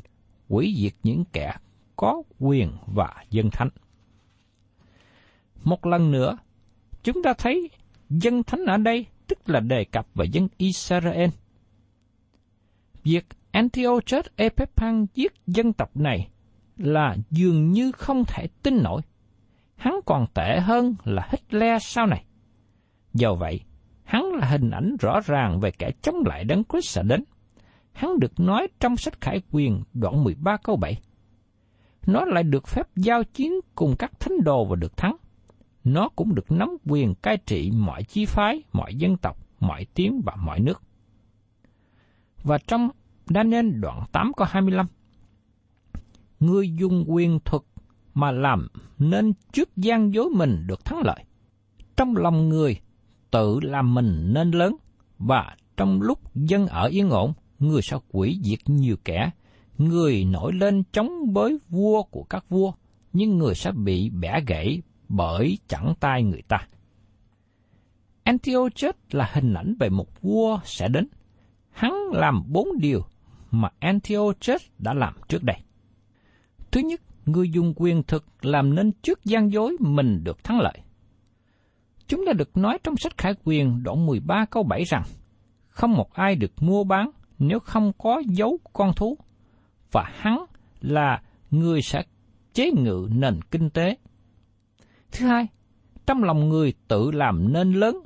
quỷ 0.48 0.74
diệt 0.78 0.92
những 1.02 1.24
kẻ 1.32 1.54
có 1.96 2.22
quyền 2.38 2.72
và 2.86 3.14
dân 3.30 3.50
thánh. 3.52 3.68
Một 5.64 5.86
lần 5.86 6.10
nữa, 6.10 6.36
chúng 7.02 7.22
ta 7.22 7.34
thấy 7.38 7.70
dân 8.10 8.42
thánh 8.42 8.64
ở 8.64 8.76
đây 8.76 9.06
tức 9.26 9.48
là 9.48 9.60
đề 9.60 9.84
cập 9.84 10.06
về 10.14 10.24
dân 10.32 10.48
Israel. 10.56 11.30
Việc 13.02 13.26
Antiochus 13.50 14.26
Epiphan 14.36 15.06
giết 15.14 15.32
dân 15.46 15.72
tộc 15.72 15.96
này 15.96 16.28
là 16.76 17.16
dường 17.30 17.70
như 17.70 17.92
không 17.92 18.24
thể 18.24 18.46
tin 18.62 18.82
nổi. 18.82 19.02
Hắn 19.76 20.00
còn 20.06 20.26
tệ 20.34 20.60
hơn 20.60 20.94
là 21.04 21.28
Hitler 21.30 21.82
sau 21.82 22.06
này. 22.06 22.24
Do 23.14 23.34
vậy, 23.34 23.60
hắn 24.04 24.24
là 24.24 24.46
hình 24.46 24.70
ảnh 24.70 24.96
rõ 25.00 25.20
ràng 25.20 25.60
về 25.60 25.70
kẻ 25.70 25.90
chống 26.02 26.16
lại 26.26 26.44
đấng 26.44 26.64
Christ 26.64 26.88
sẽ 26.88 27.02
đến. 27.02 27.24
Hắn 27.92 28.18
được 28.18 28.40
nói 28.40 28.68
trong 28.80 28.96
sách 28.96 29.20
Khải 29.20 29.40
Quyền 29.50 29.82
đoạn 29.94 30.24
13 30.24 30.56
câu 30.56 30.76
7. 30.76 31.00
Nó 32.06 32.24
lại 32.24 32.42
được 32.42 32.68
phép 32.68 32.86
giao 32.96 33.24
chiến 33.24 33.52
cùng 33.74 33.94
các 33.98 34.20
thánh 34.20 34.44
đồ 34.44 34.64
và 34.64 34.76
được 34.76 34.96
thắng. 34.96 35.16
Nó 35.86 36.08
cũng 36.08 36.34
được 36.34 36.50
nắm 36.50 36.76
quyền 36.86 37.14
cai 37.14 37.36
trị 37.36 37.70
mọi 37.70 38.02
chi 38.02 38.24
phái, 38.24 38.62
mọi 38.72 38.94
dân 38.94 39.16
tộc, 39.16 39.38
mọi 39.60 39.86
tiếng 39.94 40.22
và 40.24 40.36
mọi 40.36 40.60
nước. 40.60 40.82
Và 42.42 42.58
trong 42.58 42.88
Daniel 43.26 43.70
đoạn 43.70 44.04
8 44.12 44.32
câu 44.36 44.46
25, 44.50 44.86
Ngươi 46.40 46.70
dùng 46.70 47.04
quyền 47.06 47.38
thuật 47.44 47.62
mà 48.14 48.30
làm 48.30 48.68
nên 48.98 49.32
trước 49.52 49.76
gian 49.76 50.14
dối 50.14 50.28
mình 50.34 50.66
được 50.66 50.84
thắng 50.84 50.98
lợi. 51.04 51.24
Trong 51.96 52.16
lòng 52.16 52.48
người 52.48 52.80
tự 53.30 53.60
làm 53.62 53.94
mình 53.94 54.32
nên 54.34 54.50
lớn 54.50 54.76
và 55.18 55.56
trong 55.76 56.02
lúc 56.02 56.34
dân 56.34 56.66
ở 56.66 56.86
yên 56.86 57.10
ổn, 57.10 57.32
người 57.58 57.82
sẽ 57.82 57.96
quỷ 58.12 58.40
diệt 58.42 58.58
nhiều 58.66 58.96
kẻ, 59.04 59.30
người 59.78 60.24
nổi 60.24 60.52
lên 60.52 60.82
chống 60.92 61.32
với 61.32 61.58
vua 61.68 62.02
của 62.02 62.22
các 62.22 62.44
vua, 62.48 62.72
nhưng 63.12 63.38
người 63.38 63.54
sẽ 63.54 63.72
bị 63.72 64.10
bẻ 64.10 64.40
gãy 64.46 64.82
bởi 65.08 65.58
chẳng 65.68 65.94
tay 66.00 66.22
người 66.22 66.42
ta. 66.48 66.58
Antiochus 68.24 68.94
là 69.10 69.30
hình 69.32 69.54
ảnh 69.54 69.74
về 69.80 69.88
một 69.88 70.22
vua 70.22 70.58
sẽ 70.64 70.88
đến. 70.88 71.08
Hắn 71.70 71.92
làm 72.12 72.42
bốn 72.46 72.68
điều 72.78 73.00
mà 73.50 73.68
Antiochus 73.78 74.62
đã 74.78 74.94
làm 74.94 75.14
trước 75.28 75.42
đây. 75.42 75.56
Thứ 76.70 76.80
nhất, 76.80 77.00
người 77.26 77.50
dùng 77.50 77.72
quyền 77.76 78.02
thực 78.02 78.44
làm 78.44 78.74
nên 78.74 78.92
trước 78.92 79.24
gian 79.24 79.52
dối 79.52 79.76
mình 79.80 80.24
được 80.24 80.44
thắng 80.44 80.60
lợi. 80.60 80.78
Chúng 82.08 82.24
đã 82.26 82.32
được 82.32 82.56
nói 82.56 82.78
trong 82.84 82.96
sách 82.96 83.18
Khải 83.18 83.34
Quyền 83.44 83.82
đoạn 83.82 84.06
13 84.06 84.44
câu 84.50 84.62
7 84.62 84.84
rằng, 84.84 85.02
không 85.68 85.92
một 85.92 86.12
ai 86.12 86.36
được 86.36 86.52
mua 86.62 86.84
bán 86.84 87.10
nếu 87.38 87.60
không 87.60 87.92
có 87.98 88.22
dấu 88.26 88.58
con 88.72 88.92
thú, 88.96 89.18
và 89.92 90.10
hắn 90.14 90.44
là 90.80 91.22
người 91.50 91.82
sẽ 91.82 92.02
chế 92.54 92.70
ngự 92.76 93.08
nền 93.12 93.40
kinh 93.50 93.70
tế. 93.70 93.96
Thứ 95.18 95.26
hai, 95.26 95.46
trong 96.06 96.24
lòng 96.24 96.48
người 96.48 96.74
tự 96.88 97.10
làm 97.10 97.52
nên 97.52 97.72
lớn. 97.72 97.98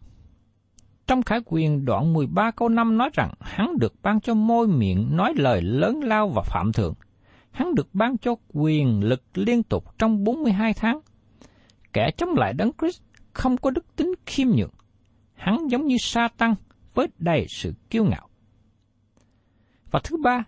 Trong 1.07 1.23
Khải 1.23 1.41
Quyền 1.45 1.85
đoạn 1.85 2.13
13 2.13 2.51
câu 2.51 2.69
5 2.69 2.99
nói 2.99 3.11
rằng 3.13 3.35
hắn 3.41 3.79
được 3.79 3.95
ban 4.03 4.21
cho 4.21 4.35
môi 4.35 4.69
miệng 4.69 5.17
nói 5.17 5.33
lời 5.37 5.63
lớn 5.63 6.01
lao 6.05 6.29
và 6.29 6.43
phạm 6.43 6.73
thượng. 6.73 6.95
Hắn 7.51 7.75
được 7.75 7.89
ban 7.93 8.19
cho 8.19 8.35
quyền 8.49 9.05
lực 9.05 9.23
liên 9.35 9.63
tục 9.63 9.99
trong 9.99 10.25
42 10.25 10.75
tháng. 10.75 11.01
Kẻ 11.93 12.11
chống 12.17 12.35
lại 12.35 12.53
Đấng 12.53 12.71
Christ 12.81 13.03
không 13.33 13.57
có 13.57 13.71
đức 13.71 13.97
tính 13.97 14.15
khiêm 14.27 14.49
nhường. 14.49 14.73
Hắn 15.35 15.69
giống 15.71 15.87
như 15.87 15.97
sa 16.01 16.29
tăng 16.37 16.55
với 16.95 17.07
đầy 17.19 17.47
sự 17.49 17.75
kiêu 17.91 18.05
ngạo. 18.05 18.29
Và 19.91 20.01
thứ 20.05 20.17
ba, 20.17 20.45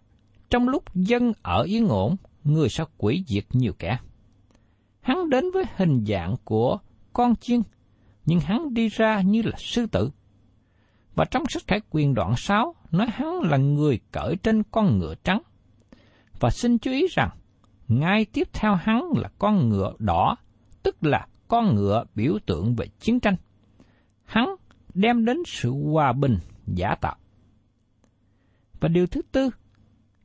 trong 0.51 0.69
lúc 0.69 0.95
dân 0.95 1.33
ở 1.43 1.63
yên 1.63 1.89
ổn, 1.89 2.17
người 2.45 2.69
sẽ 2.69 2.85
quỷ 2.99 3.25
diệt 3.27 3.45
nhiều 3.53 3.73
kẻ. 3.79 3.99
Hắn 5.03 5.31
đến 5.31 5.45
với 5.55 5.65
hình 5.77 6.05
dạng 6.09 6.37
của 6.45 6.79
con 7.13 7.37
chiên, 7.37 7.61
nhưng 8.27 8.41
hắn 8.41 8.75
đi 8.75 8.89
ra 8.89 9.21
như 9.21 9.43
là 9.43 9.57
sư 9.59 9.87
tử. 9.87 10.11
Và 11.15 11.25
trong 11.25 11.43
sách 11.49 11.63
khải 11.67 11.81
quyền 11.91 12.15
đoạn 12.15 12.35
6 12.37 12.75
nói 12.91 13.07
hắn 13.13 13.41
là 13.41 13.57
người 13.57 14.01
cởi 14.13 14.37
trên 14.43 14.63
con 14.63 14.99
ngựa 14.99 15.15
trắng. 15.25 15.43
Và 16.41 16.51
xin 16.51 16.79
chú 16.79 16.91
ý 16.91 17.07
rằng, 17.11 17.31
ngay 17.89 18.25
tiếp 18.25 18.49
theo 18.53 18.75
hắn 18.75 19.05
là 19.17 19.29
con 19.39 19.69
ngựa 19.69 19.93
đỏ, 19.99 20.37
tức 20.83 21.05
là 21.05 21.27
con 21.49 21.75
ngựa 21.75 22.05
biểu 22.15 22.39
tượng 22.47 22.75
về 22.75 22.87
chiến 22.99 23.21
tranh. 23.21 23.37
Hắn 24.25 24.55
đem 24.95 25.25
đến 25.25 25.37
sự 25.47 25.71
hòa 25.71 26.13
bình 26.13 26.39
giả 26.67 26.95
tạo. 27.01 27.17
Và 28.81 28.89
điều 28.89 29.07
thứ 29.07 29.23
tư, 29.33 29.51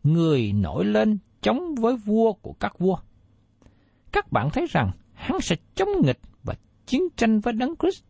người 0.03 0.53
nổi 0.53 0.85
lên 0.85 1.17
chống 1.41 1.75
với 1.75 1.95
vua 1.95 2.33
của 2.33 2.53
các 2.53 2.79
vua. 2.79 2.97
Các 4.11 4.31
bạn 4.31 4.49
thấy 4.53 4.65
rằng 4.69 4.91
hắn 5.13 5.39
sẽ 5.41 5.55
chống 5.75 5.89
nghịch 6.03 6.19
và 6.43 6.53
chiến 6.85 7.01
tranh 7.15 7.39
với 7.39 7.53
Đấng 7.53 7.75
Christ. 7.75 8.03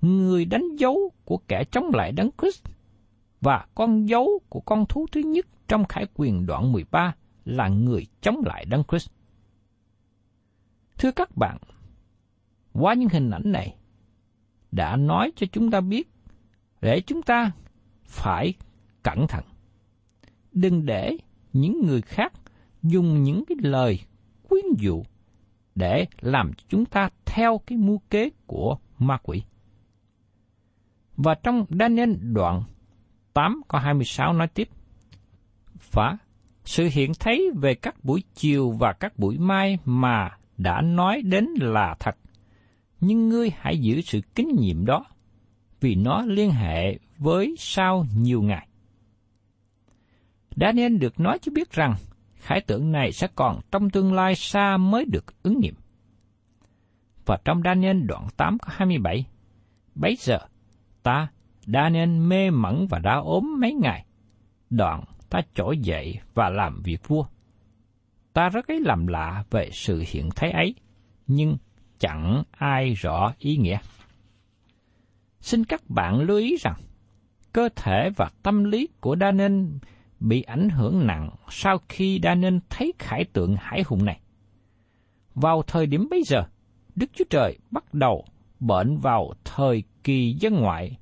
Người 0.00 0.44
đánh 0.44 0.76
dấu 0.76 1.12
của 1.24 1.36
kẻ 1.48 1.64
chống 1.70 1.90
lại 1.94 2.12
Đấng 2.12 2.30
Christ 2.38 2.64
và 3.40 3.66
con 3.74 4.08
dấu 4.08 4.40
của 4.48 4.60
con 4.60 4.86
thú 4.86 5.06
thứ 5.12 5.20
nhất 5.20 5.46
trong 5.68 5.84
khải 5.84 6.06
quyền 6.14 6.46
đoạn 6.46 6.72
13 6.72 7.14
là 7.44 7.68
người 7.68 8.06
chống 8.20 8.42
lại 8.44 8.64
Đấng 8.64 8.82
Christ. 8.88 9.10
Thưa 10.98 11.10
các 11.10 11.36
bạn, 11.36 11.58
qua 12.72 12.94
những 12.94 13.08
hình 13.08 13.30
ảnh 13.30 13.52
này 13.52 13.76
đã 14.72 14.96
nói 14.96 15.32
cho 15.36 15.46
chúng 15.52 15.70
ta 15.70 15.80
biết 15.80 16.08
để 16.80 17.00
chúng 17.00 17.22
ta 17.22 17.52
phải 18.04 18.54
cẩn 19.02 19.26
thận. 19.26 19.44
Đừng 20.52 20.86
để 20.86 21.16
những 21.52 21.86
người 21.86 22.02
khác 22.02 22.32
dùng 22.82 23.22
những 23.22 23.44
cái 23.44 23.56
lời 23.60 24.00
quyến 24.56 24.74
dụ 24.78 25.02
để 25.74 26.06
làm 26.20 26.52
cho 26.52 26.64
chúng 26.68 26.84
ta 26.84 27.08
theo 27.24 27.60
cái 27.66 27.78
mưu 27.78 28.00
kế 28.10 28.30
của 28.46 28.78
ma 28.98 29.18
quỷ. 29.22 29.42
Và 31.16 31.34
trong 31.34 31.64
Daniel 31.80 32.12
đoạn 32.20 32.62
8 33.32 33.62
có 33.68 33.78
26 33.78 34.32
nói 34.32 34.48
tiếp. 34.48 34.68
Và 35.92 36.16
sự 36.64 36.88
hiện 36.92 37.12
thấy 37.20 37.50
về 37.54 37.74
các 37.74 38.04
buổi 38.04 38.22
chiều 38.34 38.70
và 38.70 38.92
các 38.92 39.18
buổi 39.18 39.38
mai 39.38 39.78
mà 39.84 40.30
đã 40.56 40.80
nói 40.80 41.22
đến 41.22 41.46
là 41.60 41.96
thật. 41.98 42.16
Nhưng 43.00 43.28
ngươi 43.28 43.50
hãy 43.56 43.78
giữ 43.78 44.00
sự 44.00 44.20
kính 44.34 44.48
nhiệm 44.58 44.86
đó, 44.86 45.04
vì 45.80 45.94
nó 45.94 46.22
liên 46.22 46.50
hệ 46.50 46.98
với 47.18 47.54
sau 47.58 48.06
nhiều 48.16 48.42
ngày. 48.42 48.68
Daniel 50.56 50.96
được 50.96 51.20
nói 51.20 51.38
cho 51.42 51.52
biết 51.52 51.72
rằng 51.72 51.94
khải 52.46 52.60
tượng 52.60 52.92
này 52.92 53.12
sẽ 53.12 53.28
còn 53.34 53.60
trong 53.70 53.90
tương 53.90 54.12
lai 54.12 54.34
xa 54.34 54.76
mới 54.76 55.04
được 55.04 55.42
ứng 55.42 55.60
nghiệm. 55.60 55.74
Và 57.26 57.38
trong 57.44 57.62
Daniel 57.64 58.02
đoạn 58.02 58.28
8 58.36 58.58
có 58.58 58.68
27, 58.72 59.24
bấy 59.94 60.16
giờ 60.18 60.38
ta 61.02 61.28
Daniel 61.66 62.08
mê 62.08 62.50
mẩn 62.50 62.86
và 62.90 62.98
đã 62.98 63.16
ốm 63.16 63.60
mấy 63.60 63.72
ngày. 63.72 64.06
Đoạn 64.70 65.04
ta 65.30 65.40
trỗi 65.54 65.78
dậy 65.78 66.18
và 66.34 66.50
làm 66.50 66.82
việc 66.84 67.08
vua. 67.08 67.24
Ta 68.32 68.48
rất 68.48 68.66
ấy 68.66 68.80
làm 68.80 69.06
lạ 69.06 69.44
về 69.50 69.70
sự 69.72 70.04
hiện 70.06 70.28
thấy 70.36 70.50
ấy, 70.50 70.74
nhưng 71.26 71.56
chẳng 71.98 72.42
ai 72.50 72.92
rõ 72.92 73.34
ý 73.38 73.56
nghĩa. 73.56 73.78
Xin 75.40 75.64
các 75.64 75.82
bạn 75.88 76.20
lưu 76.20 76.38
ý 76.38 76.56
rằng, 76.60 76.76
cơ 77.52 77.68
thể 77.76 78.10
và 78.16 78.30
tâm 78.42 78.64
lý 78.64 78.88
của 79.00 79.16
Daniel 79.20 79.64
bị 80.20 80.42
ảnh 80.42 80.68
hưởng 80.68 81.06
nặng 81.06 81.30
sau 81.48 81.78
khi 81.88 82.20
Daniel 82.22 82.56
thấy 82.70 82.92
khải 82.98 83.24
tượng 83.24 83.56
hải 83.58 83.82
hùng 83.86 84.04
này. 84.04 84.20
Vào 85.34 85.62
thời 85.66 85.86
điểm 85.86 86.08
bấy 86.10 86.22
giờ, 86.26 86.42
Đức 86.94 87.10
Chúa 87.14 87.24
Trời 87.30 87.58
bắt 87.70 87.94
đầu 87.94 88.24
bệnh 88.60 88.98
vào 88.98 89.32
thời 89.44 89.82
kỳ 90.04 90.36
dân 90.40 90.54
ngoại 90.54 90.96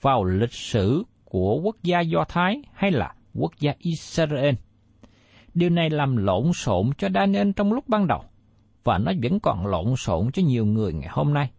vào 0.00 0.24
lịch 0.24 0.52
sử 0.52 1.02
của 1.24 1.60
quốc 1.62 1.76
gia 1.82 2.00
Do 2.00 2.24
Thái 2.28 2.62
hay 2.72 2.90
là 2.90 3.14
quốc 3.34 3.52
gia 3.60 3.72
Israel. 3.78 4.54
Điều 5.54 5.70
này 5.70 5.90
làm 5.90 6.16
lộn 6.16 6.52
xộn 6.52 6.90
cho 6.98 7.08
Daniel 7.14 7.50
trong 7.56 7.72
lúc 7.72 7.88
ban 7.88 8.06
đầu, 8.06 8.24
và 8.84 8.98
nó 8.98 9.12
vẫn 9.22 9.40
còn 9.40 9.66
lộn 9.66 9.96
xộn 9.96 10.32
cho 10.32 10.42
nhiều 10.42 10.66
người 10.66 10.92
ngày 10.92 11.08
hôm 11.12 11.34
nay. 11.34 11.50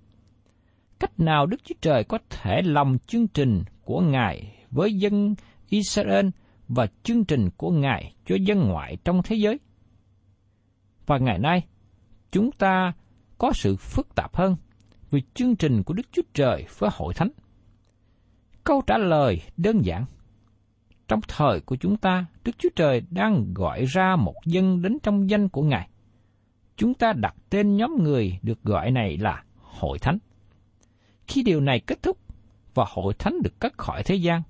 Cách 1.00 1.19
nào 1.19 1.45
Đức 1.45 1.58
Chúa 1.63 1.76
Trời 1.82 2.04
có 2.04 2.17
thể 2.30 2.62
lòng 2.62 2.97
chương 3.08 3.28
trình 3.28 3.63
của 3.86 4.02
Ngài 4.02 4.54
với 4.71 4.93
dân 4.93 5.36
Israel 5.69 6.28
và 6.76 6.88
chương 7.04 7.26
trình 7.26 7.50
của 7.58 7.72
Ngài 7.72 8.16
cho 8.26 8.36
dân 8.36 8.60
ngoại 8.60 8.98
trong 9.04 9.22
thế 9.24 9.36
giới? 9.36 9.60
Và 11.06 11.18
ngày 11.18 11.40
nay, 11.40 11.64
chúng 12.32 12.52
ta 12.52 12.94
có 13.38 13.52
sự 13.56 13.76
phức 13.76 14.16
tạp 14.16 14.36
hơn 14.36 14.56
vì 15.10 15.22
chương 15.34 15.56
trình 15.56 15.84
của 15.84 15.94
Đức 15.94 16.08
Chúa 16.12 16.22
Trời 16.34 16.66
với 16.78 16.90
hội 16.94 17.14
thánh. 17.14 17.30
Câu 18.64 18.82
trả 18.88 18.98
lời 18.98 19.42
đơn 19.58 19.82
giản. 19.86 20.06
Trong 21.08 21.20
thời 21.28 21.60
của 21.60 21.76
chúng 21.76 21.98
ta, 21.98 22.26
Đức 22.44 22.52
Chúa 22.58 22.70
Trời 22.76 23.02
đang 23.10 23.54
gọi 23.54 23.86
ra 23.86 24.16
một 24.16 24.36
dân 24.46 24.82
đến 24.82 24.98
trong 25.04 25.30
danh 25.30 25.50
của 25.50 25.64
Ngài. 25.64 25.90
Chúng 26.78 26.94
ta 26.94 27.14
đặt 27.14 27.36
tên 27.50 27.78
nhóm 27.78 28.04
người 28.04 28.40
được 28.42 28.64
gọi 28.64 28.92
này 28.92 29.18
là 29.18 29.44
Hội 29.58 30.00
Thánh. 30.00 30.18
Khi 31.28 31.44
điều 31.44 31.62
này 31.62 31.80
kết 31.80 32.04
thúc 32.04 32.18
và 32.74 32.86
Hội 32.88 33.14
Thánh 33.14 33.42
được 33.44 33.60
cất 33.60 33.78
khỏi 33.78 34.04
thế 34.04 34.16
gian, 34.16 34.42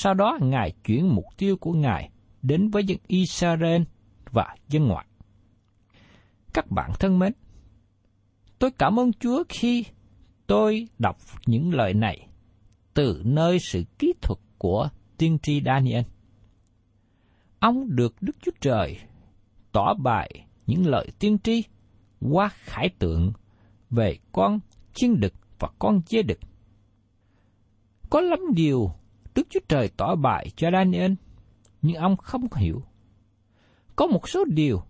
sau 0.00 0.14
đó 0.14 0.38
Ngài 0.40 0.72
chuyển 0.84 1.14
mục 1.14 1.24
tiêu 1.36 1.56
của 1.56 1.72
Ngài 1.72 2.10
đến 2.42 2.70
với 2.70 2.84
dân 2.84 2.98
Israel 3.06 3.82
và 4.30 4.56
dân 4.68 4.86
ngoại. 4.86 5.06
Các 6.54 6.70
bạn 6.70 6.90
thân 7.00 7.18
mến, 7.18 7.32
tôi 8.58 8.70
cảm 8.78 8.98
ơn 8.98 9.12
Chúa 9.12 9.44
khi 9.48 9.84
tôi 10.46 10.88
đọc 10.98 11.16
những 11.46 11.74
lời 11.74 11.94
này 11.94 12.28
từ 12.94 13.22
nơi 13.24 13.58
sự 13.58 13.84
kỹ 13.98 14.12
thuật 14.22 14.38
của 14.58 14.88
tiên 15.16 15.38
tri 15.42 15.62
Daniel. 15.64 16.04
Ông 17.58 17.96
được 17.96 18.14
Đức 18.20 18.36
Chúa 18.42 18.52
Trời 18.60 18.98
tỏ 19.72 19.94
bài 19.94 20.46
những 20.66 20.86
lời 20.86 21.08
tiên 21.18 21.38
tri 21.38 21.62
qua 22.20 22.48
khải 22.48 22.88
tượng 22.98 23.32
về 23.90 24.18
con 24.32 24.60
chiên 24.94 25.20
đực 25.20 25.32
và 25.58 25.68
con 25.78 26.00
dê 26.06 26.22
đực. 26.22 26.38
Có 28.10 28.20
lắm 28.20 28.40
điều 28.54 28.97
Đức 29.38 29.46
Chúa 29.50 29.60
Trời 29.68 29.90
tỏ 29.96 30.14
bài 30.14 30.50
cho 30.56 30.70
Daniel, 30.70 31.12
nhưng 31.82 31.96
ông 31.96 32.16
không 32.16 32.46
hiểu. 32.56 32.82
Có 33.96 34.06
một 34.06 34.28
số 34.28 34.44
điều 34.44 34.82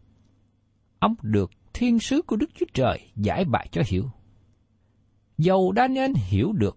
ông 0.99 1.15
được 1.23 1.51
thiên 1.73 1.99
sứ 1.99 2.23
của 2.23 2.37
Đức 2.37 2.51
Chúa 2.55 2.67
Trời 2.75 3.11
giải 3.17 3.45
bài 3.45 3.69
cho 3.73 3.83
hiểu. 3.87 4.11
Dầu 5.39 5.73
Daniel 5.77 6.11
hiểu 6.17 6.53
được 6.53 6.77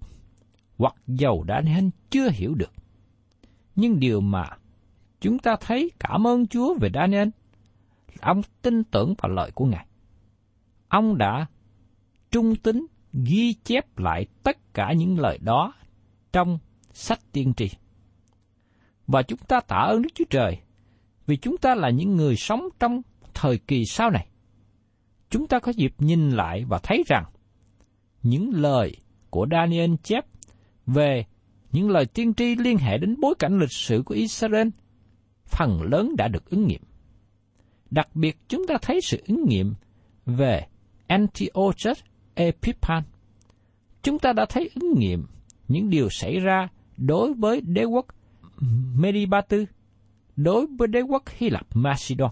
hoặc 0.78 0.96
dầu 1.08 1.46
Daniel 1.48 1.88
chưa 2.10 2.30
hiểu 2.30 2.56
được. 2.56 2.72
Nhưng 3.76 4.00
điều 4.00 4.22
mà 4.22 4.50
chúng 5.22 5.40
ta 5.40 5.56
thấy 5.62 5.92
cảm 6.00 6.28
ơn 6.28 6.48
Chúa 6.48 6.76
về 6.82 6.90
Daniel 6.94 7.28
là 8.08 8.28
ông 8.28 8.42
tin 8.62 8.84
tưởng 8.84 9.14
vào 9.18 9.32
lời 9.32 9.52
của 9.52 9.66
Ngài. 9.66 9.86
Ông 10.88 11.18
đã 11.18 11.46
trung 12.32 12.56
tính 12.56 12.86
ghi 13.14 13.54
chép 13.54 13.98
lại 13.98 14.26
tất 14.44 14.74
cả 14.74 14.94
những 14.94 15.20
lời 15.20 15.38
đó 15.42 15.74
trong 16.34 16.60
sách 16.94 17.20
tiên 17.32 17.54
tri. 17.58 17.70
Và 19.08 19.22
chúng 19.22 19.40
ta 19.40 19.60
tạ 19.60 19.76
ơn 19.76 20.02
Đức 20.02 20.10
Chúa 20.16 20.26
Trời 20.30 20.58
vì 21.28 21.38
chúng 21.38 21.58
ta 21.58 21.76
là 21.76 21.90
những 21.90 22.16
người 22.16 22.36
sống 22.36 22.68
trong 22.80 23.02
thời 23.34 23.58
kỳ 23.58 23.86
sau 23.86 24.10
này. 24.10 24.28
Chúng 25.30 25.48
ta 25.48 25.60
có 25.60 25.72
dịp 25.72 25.94
nhìn 26.00 26.30
lại 26.30 26.66
và 26.66 26.80
thấy 26.84 27.04
rằng 27.08 27.24
những 28.24 28.50
lời 28.54 28.96
của 29.30 29.48
Daniel 29.52 29.94
chép 30.04 30.26
về 30.88 31.26
những 31.72 31.90
lời 31.90 32.06
tiên 32.06 32.34
tri 32.34 32.56
liên 32.56 32.78
hệ 32.78 32.98
đến 32.98 33.16
bối 33.22 33.36
cảnh 33.40 33.60
lịch 33.60 33.74
sử 33.74 34.04
của 34.06 34.14
Israel, 34.14 34.68
phần 35.46 35.82
lớn 35.82 36.16
đã 36.18 36.28
được 36.28 36.50
ứng 36.50 36.68
nghiệm. 36.68 36.82
Đặc 37.92 38.16
biệt 38.16 38.38
chúng 38.48 38.68
ta 38.68 38.76
thấy 38.82 39.00
sự 39.02 39.24
ứng 39.28 39.46
nghiệm 39.48 39.74
về 40.26 40.68
Antiochus 41.08 42.00
Epiphan. 42.34 43.04
Chúng 44.04 44.20
ta 44.20 44.34
đã 44.34 44.46
thấy 44.50 44.70
ứng 44.82 44.94
nghiệm 45.00 45.28
những 45.68 45.90
điều 45.90 46.10
xảy 46.10 46.40
ra 46.40 46.68
đối 47.02 47.34
với 47.34 47.62
đế 47.62 47.84
quốc 47.84 48.06
Meribatu, 48.96 49.58
đối 50.36 50.68
với 50.78 50.88
đế 50.88 51.02
quốc 51.02 51.24
Hy 51.30 51.50
Lạp 51.50 51.68
Macedon. 51.74 52.32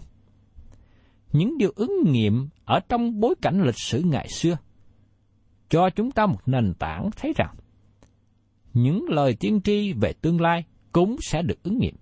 Những 1.32 1.58
điều 1.58 1.72
ứng 1.76 2.02
nghiệm 2.06 2.48
ở 2.64 2.80
trong 2.88 3.20
bối 3.20 3.34
cảnh 3.42 3.62
lịch 3.62 3.78
sử 3.78 4.02
ngày 4.02 4.28
xưa 4.28 4.56
cho 5.68 5.90
chúng 5.90 6.10
ta 6.10 6.26
một 6.26 6.40
nền 6.46 6.74
tảng 6.78 7.10
thấy 7.16 7.32
rằng 7.36 7.54
những 8.74 9.04
lời 9.08 9.36
tiên 9.40 9.60
tri 9.64 9.92
về 9.92 10.12
tương 10.12 10.40
lai 10.40 10.64
cũng 10.92 11.16
sẽ 11.20 11.42
được 11.42 11.62
ứng 11.62 11.78
nghiệm. 11.78 11.94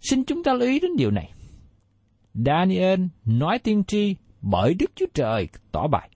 Xin 0.00 0.24
chúng 0.24 0.42
ta 0.42 0.52
lưu 0.52 0.68
ý 0.68 0.80
đến 0.80 0.90
điều 0.96 1.10
này. 1.10 1.32
Daniel 2.34 3.00
nói 3.24 3.58
tiên 3.58 3.84
tri 3.84 4.16
bởi 4.40 4.74
Đức 4.74 4.90
Chúa 4.94 5.06
Trời 5.14 5.48
tỏ 5.72 5.86
bài. 5.86 6.10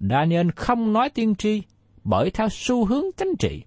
Daniel 0.00 0.48
không 0.56 0.92
nói 0.92 1.10
tiên 1.10 1.34
tri 1.34 1.62
bởi 2.04 2.30
theo 2.30 2.48
xu 2.50 2.84
hướng 2.84 3.04
chính 3.16 3.34
trị 3.38 3.64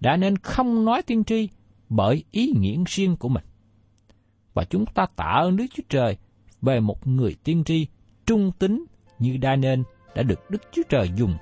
đã 0.00 0.16
nên 0.16 0.36
không 0.36 0.84
nói 0.84 1.02
tiên 1.02 1.24
tri 1.24 1.48
bởi 1.88 2.24
ý 2.30 2.52
nghĩa 2.56 2.76
riêng 2.86 3.16
của 3.16 3.28
mình. 3.28 3.44
Và 4.54 4.64
chúng 4.64 4.86
ta 4.86 5.06
tạ 5.16 5.24
ơn 5.24 5.56
Đức 5.56 5.66
Chúa 5.74 5.82
Trời 5.88 6.16
về 6.62 6.80
một 6.80 7.06
người 7.06 7.36
tiên 7.44 7.64
tri 7.64 7.86
trung 8.26 8.52
tín 8.58 8.84
như 9.18 9.36
đa 9.36 9.56
nên 9.56 9.84
đã 10.14 10.22
được 10.22 10.50
Đức 10.50 10.62
Chúa 10.72 10.82
Trời 10.88 11.10
dùng 11.16 11.34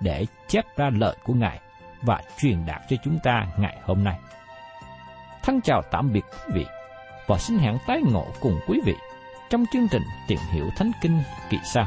để 0.00 0.26
chép 0.48 0.64
ra 0.76 0.90
lời 0.90 1.16
của 1.24 1.34
Ngài 1.34 1.60
và 2.02 2.22
truyền 2.40 2.66
đạt 2.66 2.82
cho 2.88 2.96
chúng 3.04 3.18
ta 3.22 3.46
ngày 3.58 3.78
hôm 3.84 4.04
nay. 4.04 4.18
Thân 5.42 5.60
chào 5.60 5.82
tạm 5.90 6.12
biệt 6.12 6.24
quý 6.32 6.54
vị 6.54 6.66
và 7.26 7.38
xin 7.38 7.58
hẹn 7.58 7.76
tái 7.86 8.00
ngộ 8.12 8.26
cùng 8.40 8.58
quý 8.68 8.80
vị 8.84 8.94
trong 9.50 9.64
chương 9.72 9.88
trình 9.90 10.02
tìm 10.28 10.38
hiểu 10.52 10.66
Thánh 10.76 10.90
Kinh 11.02 11.22
kỳ 11.50 11.58
sau. 11.64 11.86